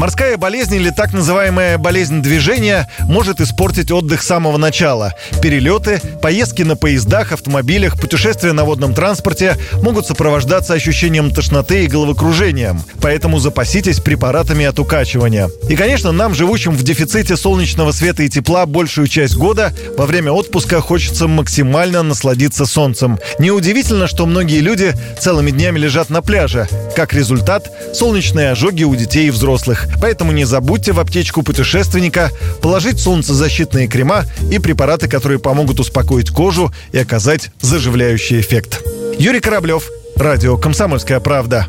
Морская 0.00 0.38
болезнь 0.38 0.76
или 0.76 0.88
так 0.88 1.12
называемая 1.12 1.76
болезнь 1.76 2.22
движения 2.22 2.88
может 3.00 3.38
испортить 3.38 3.90
отдых 3.90 4.22
с 4.22 4.26
самого 4.26 4.56
начала. 4.56 5.12
Перелеты, 5.42 6.00
поездки 6.22 6.62
на 6.62 6.74
поездах, 6.74 7.32
автомобилях, 7.32 8.00
путешествия 8.00 8.52
на 8.52 8.64
водном 8.64 8.94
транспорте 8.94 9.58
могут 9.82 10.06
сопровождаться 10.06 10.72
ощущением 10.72 11.30
тошноты 11.30 11.84
и 11.84 11.86
головокружением. 11.86 12.82
Поэтому 13.02 13.40
запаситесь 13.40 14.00
препаратами 14.00 14.64
от 14.64 14.78
укачивания. 14.78 15.50
И, 15.68 15.76
конечно, 15.76 16.12
нам, 16.12 16.34
живущим 16.34 16.72
в 16.72 16.82
дефиците 16.82 17.36
солнечного 17.36 17.92
света 17.92 18.22
и 18.22 18.30
тепла 18.30 18.64
большую 18.64 19.06
часть 19.06 19.36
года, 19.36 19.74
во 19.98 20.06
время 20.06 20.32
отпуска 20.32 20.80
хочется 20.80 21.28
максимально 21.28 22.02
насладиться 22.02 22.64
солнцем. 22.64 23.18
Неудивительно, 23.38 24.06
что 24.06 24.24
многие 24.24 24.60
люди 24.60 24.94
целыми 25.20 25.50
днями 25.50 25.78
лежат 25.78 26.08
на 26.08 26.22
пляже. 26.22 26.68
Как 26.96 27.12
результат, 27.12 27.70
солнечные 27.92 28.52
ожоги 28.52 28.84
у 28.84 28.96
детей 28.96 29.26
и 29.26 29.30
взрослых. 29.30 29.89
Поэтому 30.00 30.32
не 30.32 30.44
забудьте 30.44 30.92
в 30.92 31.00
аптечку 31.00 31.42
путешественника 31.42 32.30
положить 32.62 33.00
солнцезащитные 33.00 33.88
крема 33.88 34.24
и 34.50 34.58
препараты, 34.58 35.08
которые 35.08 35.38
помогут 35.38 35.80
успокоить 35.80 36.30
кожу 36.30 36.72
и 36.92 36.98
оказать 36.98 37.50
заживляющий 37.60 38.40
эффект. 38.40 38.82
Юрий 39.18 39.40
Кораблев, 39.40 39.90
Радио 40.16 40.56
«Комсомольская 40.58 41.18
правда». 41.20 41.66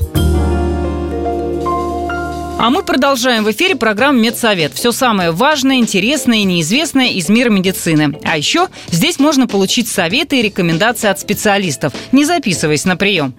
А 2.64 2.70
мы 2.70 2.84
продолжаем 2.84 3.44
в 3.44 3.52
эфире 3.52 3.76
программу 3.76 4.20
«Медсовет». 4.20 4.74
Все 4.76 4.92
самое 4.92 5.32
важное, 5.32 5.78
интересное 5.78 6.40
и 6.40 6.44
неизвестное 6.44 7.08
из 7.08 7.28
мира 7.28 7.50
медицины. 7.50 8.20
А 8.24 8.38
еще 8.38 8.68
здесь 8.92 9.18
можно 9.18 9.48
получить 9.48 9.88
советы 9.88 10.40
и 10.40 10.42
рекомендации 10.44 11.10
от 11.10 11.20
специалистов, 11.20 11.94
не 12.12 12.24
записываясь 12.24 12.86
на 12.86 12.96
прием. 12.98 13.34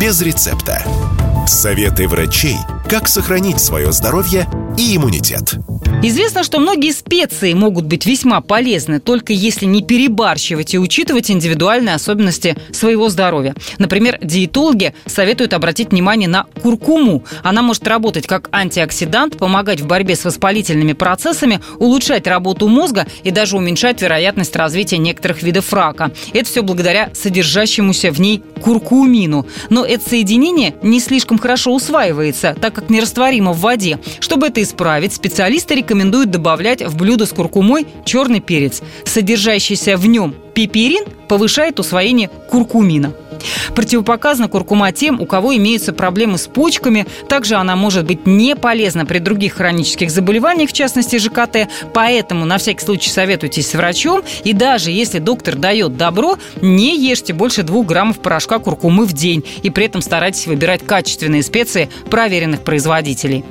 Без 0.00 0.22
рецепта. 0.22 0.82
Советы 1.50 2.06
врачей, 2.06 2.58
как 2.88 3.08
сохранить 3.08 3.58
свое 3.58 3.90
здоровье 3.90 4.48
и 4.78 4.96
иммунитет. 4.96 5.56
Известно, 6.02 6.44
что 6.44 6.60
многие 6.60 6.92
специи 6.92 7.52
могут 7.52 7.84
быть 7.84 8.06
весьма 8.06 8.40
полезны, 8.40 9.00
только 9.00 9.34
если 9.34 9.66
не 9.66 9.82
перебарщивать 9.82 10.72
и 10.72 10.78
учитывать 10.78 11.30
индивидуальные 11.30 11.94
особенности 11.94 12.56
своего 12.72 13.10
здоровья. 13.10 13.54
Например, 13.76 14.18
диетологи 14.22 14.94
советуют 15.04 15.52
обратить 15.52 15.90
внимание 15.90 16.26
на 16.26 16.46
куркуму. 16.62 17.24
Она 17.42 17.60
может 17.60 17.86
работать 17.86 18.26
как 18.26 18.48
антиоксидант, 18.50 19.36
помогать 19.36 19.82
в 19.82 19.86
борьбе 19.86 20.16
с 20.16 20.24
воспалительными 20.24 20.94
процессами, 20.94 21.60
улучшать 21.78 22.26
работу 22.26 22.66
мозга 22.66 23.06
и 23.22 23.30
даже 23.30 23.58
уменьшать 23.58 24.00
вероятность 24.00 24.56
развития 24.56 24.96
некоторых 24.96 25.42
видов 25.42 25.70
рака. 25.70 26.12
Это 26.32 26.48
все 26.48 26.62
благодаря 26.62 27.10
содержащемуся 27.12 28.10
в 28.10 28.18
ней 28.18 28.42
куркумину. 28.62 29.46
Но 29.68 29.84
это 29.84 30.08
соединение 30.08 30.76
не 30.82 30.98
слишком 30.98 31.38
хорошо 31.38 31.74
усваивается, 31.74 32.56
так 32.58 32.74
как 32.74 32.88
нерастворимо 32.88 33.52
в 33.52 33.60
воде. 33.60 33.98
Чтобы 34.18 34.46
это 34.46 34.62
исправить, 34.62 35.12
специалисты 35.12 35.74
рекомендуют 35.74 35.89
добавлять 36.30 36.82
в 36.82 36.96
блюдо 36.96 37.26
с 37.26 37.30
куркумой 37.30 37.86
черный 38.04 38.40
перец. 38.40 38.82
Содержащийся 39.04 39.96
в 39.96 40.06
нем 40.06 40.34
пеперин 40.54 41.04
повышает 41.28 41.78
усвоение 41.80 42.28
куркумина. 42.28 43.12
Противопоказана 43.74 44.48
куркума 44.48 44.92
тем, 44.92 45.20
у 45.20 45.26
кого 45.26 45.56
имеются 45.56 45.92
проблемы 45.92 46.38
с 46.38 46.46
почками. 46.46 47.06
Также 47.28 47.54
она 47.54 47.76
может 47.76 48.04
быть 48.04 48.26
не 48.26 48.54
полезна 48.56 49.06
при 49.06 49.18
других 49.18 49.54
хронических 49.54 50.10
заболеваниях, 50.10 50.70
в 50.70 50.72
частности 50.72 51.16
ЖКТ. 51.16 51.68
Поэтому 51.94 52.44
на 52.44 52.58
всякий 52.58 52.84
случай 52.84 53.10
советуйтесь 53.10 53.70
с 53.70 53.74
врачом. 53.74 54.22
И 54.44 54.52
даже 54.52 54.90
если 54.90 55.18
доктор 55.18 55.56
дает 55.56 55.96
добро, 55.96 56.38
не 56.60 56.96
ешьте 56.98 57.32
больше 57.32 57.62
двух 57.62 57.86
граммов 57.86 58.20
порошка 58.20 58.58
куркумы 58.58 59.04
в 59.06 59.12
день. 59.12 59.44
И 59.62 59.70
при 59.70 59.86
этом 59.86 60.02
старайтесь 60.02 60.46
выбирать 60.46 60.84
качественные 60.84 61.42
специи 61.42 61.88
проверенных 62.10 62.60
производителей. 62.60 63.44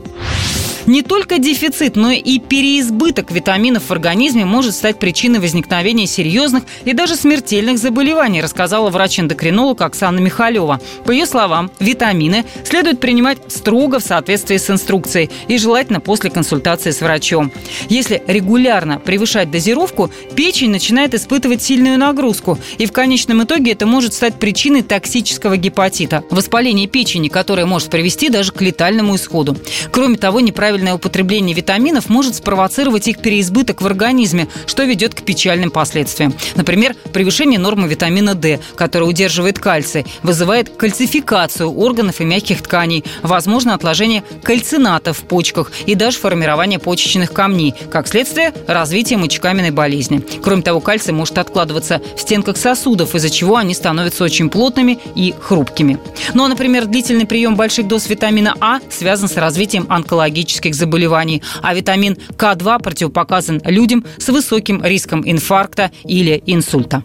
Не 0.90 1.04
только 1.04 1.38
дефицит, 1.38 1.96
но 1.96 2.10
и 2.10 2.40
переизбыток 2.40 3.30
витаминов 3.30 3.84
в 3.90 3.92
организме 3.92 4.44
может 4.44 4.74
стать 4.74 4.98
причиной 4.98 5.40
возникновения 5.40 6.08
серьезных 6.08 6.64
и 6.84 6.94
даже 6.94 7.16
смертельных 7.16 7.78
заболеваний, 7.78 8.42
рассказала 8.42 8.90
врач-эндокринолог 8.90 9.80
Оксана 9.82 10.18
Михалева. 10.18 10.82
По 11.06 11.12
ее 11.12 11.28
словам, 11.28 11.70
витамины 11.80 12.44
следует 12.64 13.00
принимать 13.00 13.38
строго 13.50 14.00
в 14.00 14.04
соответствии 14.04 14.58
с 14.58 14.68
инструкцией 14.68 15.30
и 15.48 15.60
желательно 15.60 16.00
после 16.00 16.32
консультации 16.32 16.90
с 16.90 17.02
врачом. 17.02 17.52
Если 17.88 18.24
регулярно 18.26 18.98
превышать 18.98 19.52
дозировку, 19.52 20.10
печень 20.36 20.72
начинает 20.72 21.14
испытывать 21.14 21.62
сильную 21.62 22.00
нагрузку, 22.00 22.58
и 22.80 22.88
в 22.88 22.92
конечном 22.92 23.44
итоге 23.44 23.74
это 23.74 23.86
может 23.86 24.16
стать 24.16 24.40
причиной 24.40 24.82
токсического 24.82 25.56
гепатита, 25.56 26.24
воспаления 26.32 26.88
печени, 26.88 27.28
которое 27.28 27.68
может 27.68 27.92
привести 27.92 28.30
даже 28.30 28.52
к 28.52 28.62
летальному 28.64 29.18
исходу. 29.18 29.56
Кроме 29.92 30.18
того, 30.18 30.40
неправильно 30.40 30.79
неправильное 30.80 30.94
употребление 30.94 31.56
витаминов 31.56 32.10
может 32.10 32.36
спровоцировать 32.36 33.08
их 33.08 33.20
переизбыток 33.20 33.82
в 33.82 33.86
организме, 33.86 34.48
что 34.66 34.84
ведет 34.84 35.14
к 35.14 35.24
печальным 35.24 35.72
последствиям. 35.72 36.34
Например, 36.56 36.96
превышение 37.12 37.60
нормы 37.60 37.88
витамина 37.88 38.34
D, 38.34 38.60
который 38.76 39.04
удерживает 39.04 39.60
кальций, 39.60 40.06
вызывает 40.24 40.70
кальцификацию 40.70 41.70
органов 41.70 42.22
и 42.22 42.24
мягких 42.24 42.62
тканей, 42.62 43.04
возможно 43.24 43.74
отложение 43.74 44.24
кальцинатов 44.42 45.20
в 45.20 45.24
почках 45.24 45.72
и 45.86 45.96
даже 45.96 46.18
формирование 46.18 46.80
почечных 46.80 47.34
камней, 47.34 47.74
как 47.92 48.08
следствие 48.08 48.54
развития 48.68 49.18
мочекаменной 49.18 49.72
болезни. 49.72 50.24
Кроме 50.42 50.62
того, 50.62 50.80
кальций 50.80 51.14
может 51.14 51.38
откладываться 51.38 52.02
в 52.16 52.22
стенках 52.22 52.56
сосудов, 52.56 53.16
из-за 53.16 53.30
чего 53.30 53.58
они 53.58 53.74
становятся 53.74 54.24
очень 54.24 54.50
плотными 54.50 54.98
и 55.16 55.34
хрупкими. 55.42 56.00
Ну 56.34 56.46
а, 56.46 56.48
например, 56.48 56.86
длительный 56.86 57.26
прием 57.26 57.56
больших 57.56 57.88
доз 57.88 58.08
витамина 58.08 58.56
А 58.62 58.80
связан 58.90 59.28
с 59.28 59.36
развитием 59.36 59.86
онкологических 59.90 60.69
онкологических 60.70 60.76
заболеваний, 60.76 61.42
а 61.62 61.74
витамин 61.74 62.18
К2 62.38 62.82
противопоказан 62.82 63.62
людям 63.66 64.06
с 64.18 64.28
высоким 64.30 64.84
риском 64.84 65.24
инфаркта 65.26 65.92
или 66.06 66.42
инсульта. 66.46 67.04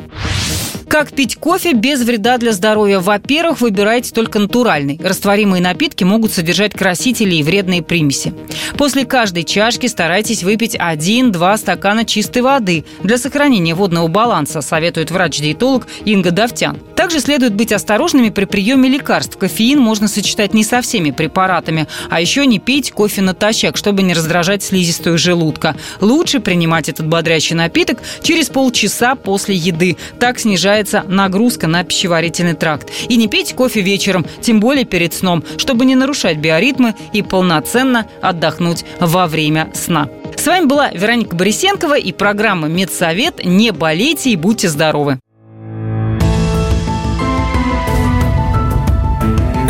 Как 0.88 1.12
пить 1.12 1.36
кофе 1.36 1.72
без 1.72 2.02
вреда 2.02 2.38
для 2.38 2.52
здоровья? 2.52 3.00
Во-первых, 3.00 3.60
выбирайте 3.60 4.12
только 4.12 4.38
натуральный. 4.38 5.00
Растворимые 5.02 5.62
напитки 5.62 6.04
могут 6.04 6.32
содержать 6.32 6.72
красители 6.72 7.34
и 7.34 7.42
вредные 7.42 7.82
примеси. 7.82 8.34
После 8.76 9.04
каждой 9.04 9.44
чашки 9.44 9.86
старайтесь 9.86 10.42
выпить 10.42 10.76
1-2 10.76 11.56
стакана 11.56 12.04
чистой 12.04 12.42
воды 12.42 12.84
для 13.02 13.18
сохранения 13.18 13.74
водного 13.74 14.08
баланса, 14.08 14.60
советует 14.60 15.10
врач-диетолог 15.10 15.86
Инга 16.04 16.30
Давтян. 16.30 16.78
Также 16.96 17.20
следует 17.20 17.54
быть 17.54 17.72
осторожными 17.72 18.30
при 18.30 18.44
приеме 18.44 18.88
лекарств. 18.88 19.36
Кофеин 19.36 19.80
можно 19.80 20.06
сочетать 20.06 20.54
не 20.54 20.64
со 20.64 20.80
всеми 20.80 21.10
препаратами, 21.10 21.88
а 22.08 22.20
еще 22.20 22.46
не 22.46 22.58
пить 22.58 22.92
кофе 22.92 23.22
натощак, 23.22 23.76
чтобы 23.76 24.02
не 24.02 24.14
раздражать 24.14 24.62
слизистую 24.62 25.18
желудка. 25.18 25.76
Лучше 26.00 26.40
принимать 26.40 26.88
этот 26.88 27.06
бодрящий 27.06 27.56
напиток 27.56 27.98
через 28.22 28.48
полчаса 28.48 29.16
после 29.16 29.54
еды. 29.56 29.96
Так 30.18 30.38
снижается 30.38 30.73
снижается 30.74 31.04
нагрузка 31.06 31.68
на 31.68 31.84
пищеварительный 31.84 32.54
тракт. 32.54 32.90
И 33.08 33.16
не 33.16 33.28
пейте 33.28 33.54
кофе 33.54 33.80
вечером, 33.80 34.26
тем 34.40 34.58
более 34.58 34.84
перед 34.84 35.14
сном, 35.14 35.44
чтобы 35.56 35.84
не 35.84 35.94
нарушать 35.94 36.38
биоритмы 36.38 36.94
и 37.12 37.22
полноценно 37.22 38.06
отдохнуть 38.20 38.84
во 38.98 39.26
время 39.26 39.70
сна. 39.74 40.08
С 40.36 40.46
вами 40.46 40.66
была 40.66 40.90
Вероника 40.90 41.36
Борисенкова 41.36 41.96
и 41.96 42.12
программа 42.12 42.66
«Медсовет». 42.66 43.44
Не 43.44 43.70
болейте 43.70 44.30
и 44.30 44.36
будьте 44.36 44.68
здоровы! 44.68 45.20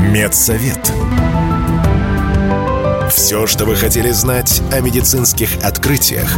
Медсовет. 0.00 0.92
Все, 3.10 3.46
что 3.46 3.66
вы 3.66 3.76
хотели 3.76 4.10
знать 4.10 4.62
о 4.72 4.80
медицинских 4.80 5.50
открытиях, 5.62 6.36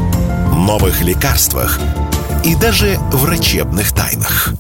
новых 0.53 1.03
лекарствах– 1.03 1.79
и 2.47 2.55
даже 2.55 2.97
врачебных 3.11 3.93
тайнах. 3.93 4.55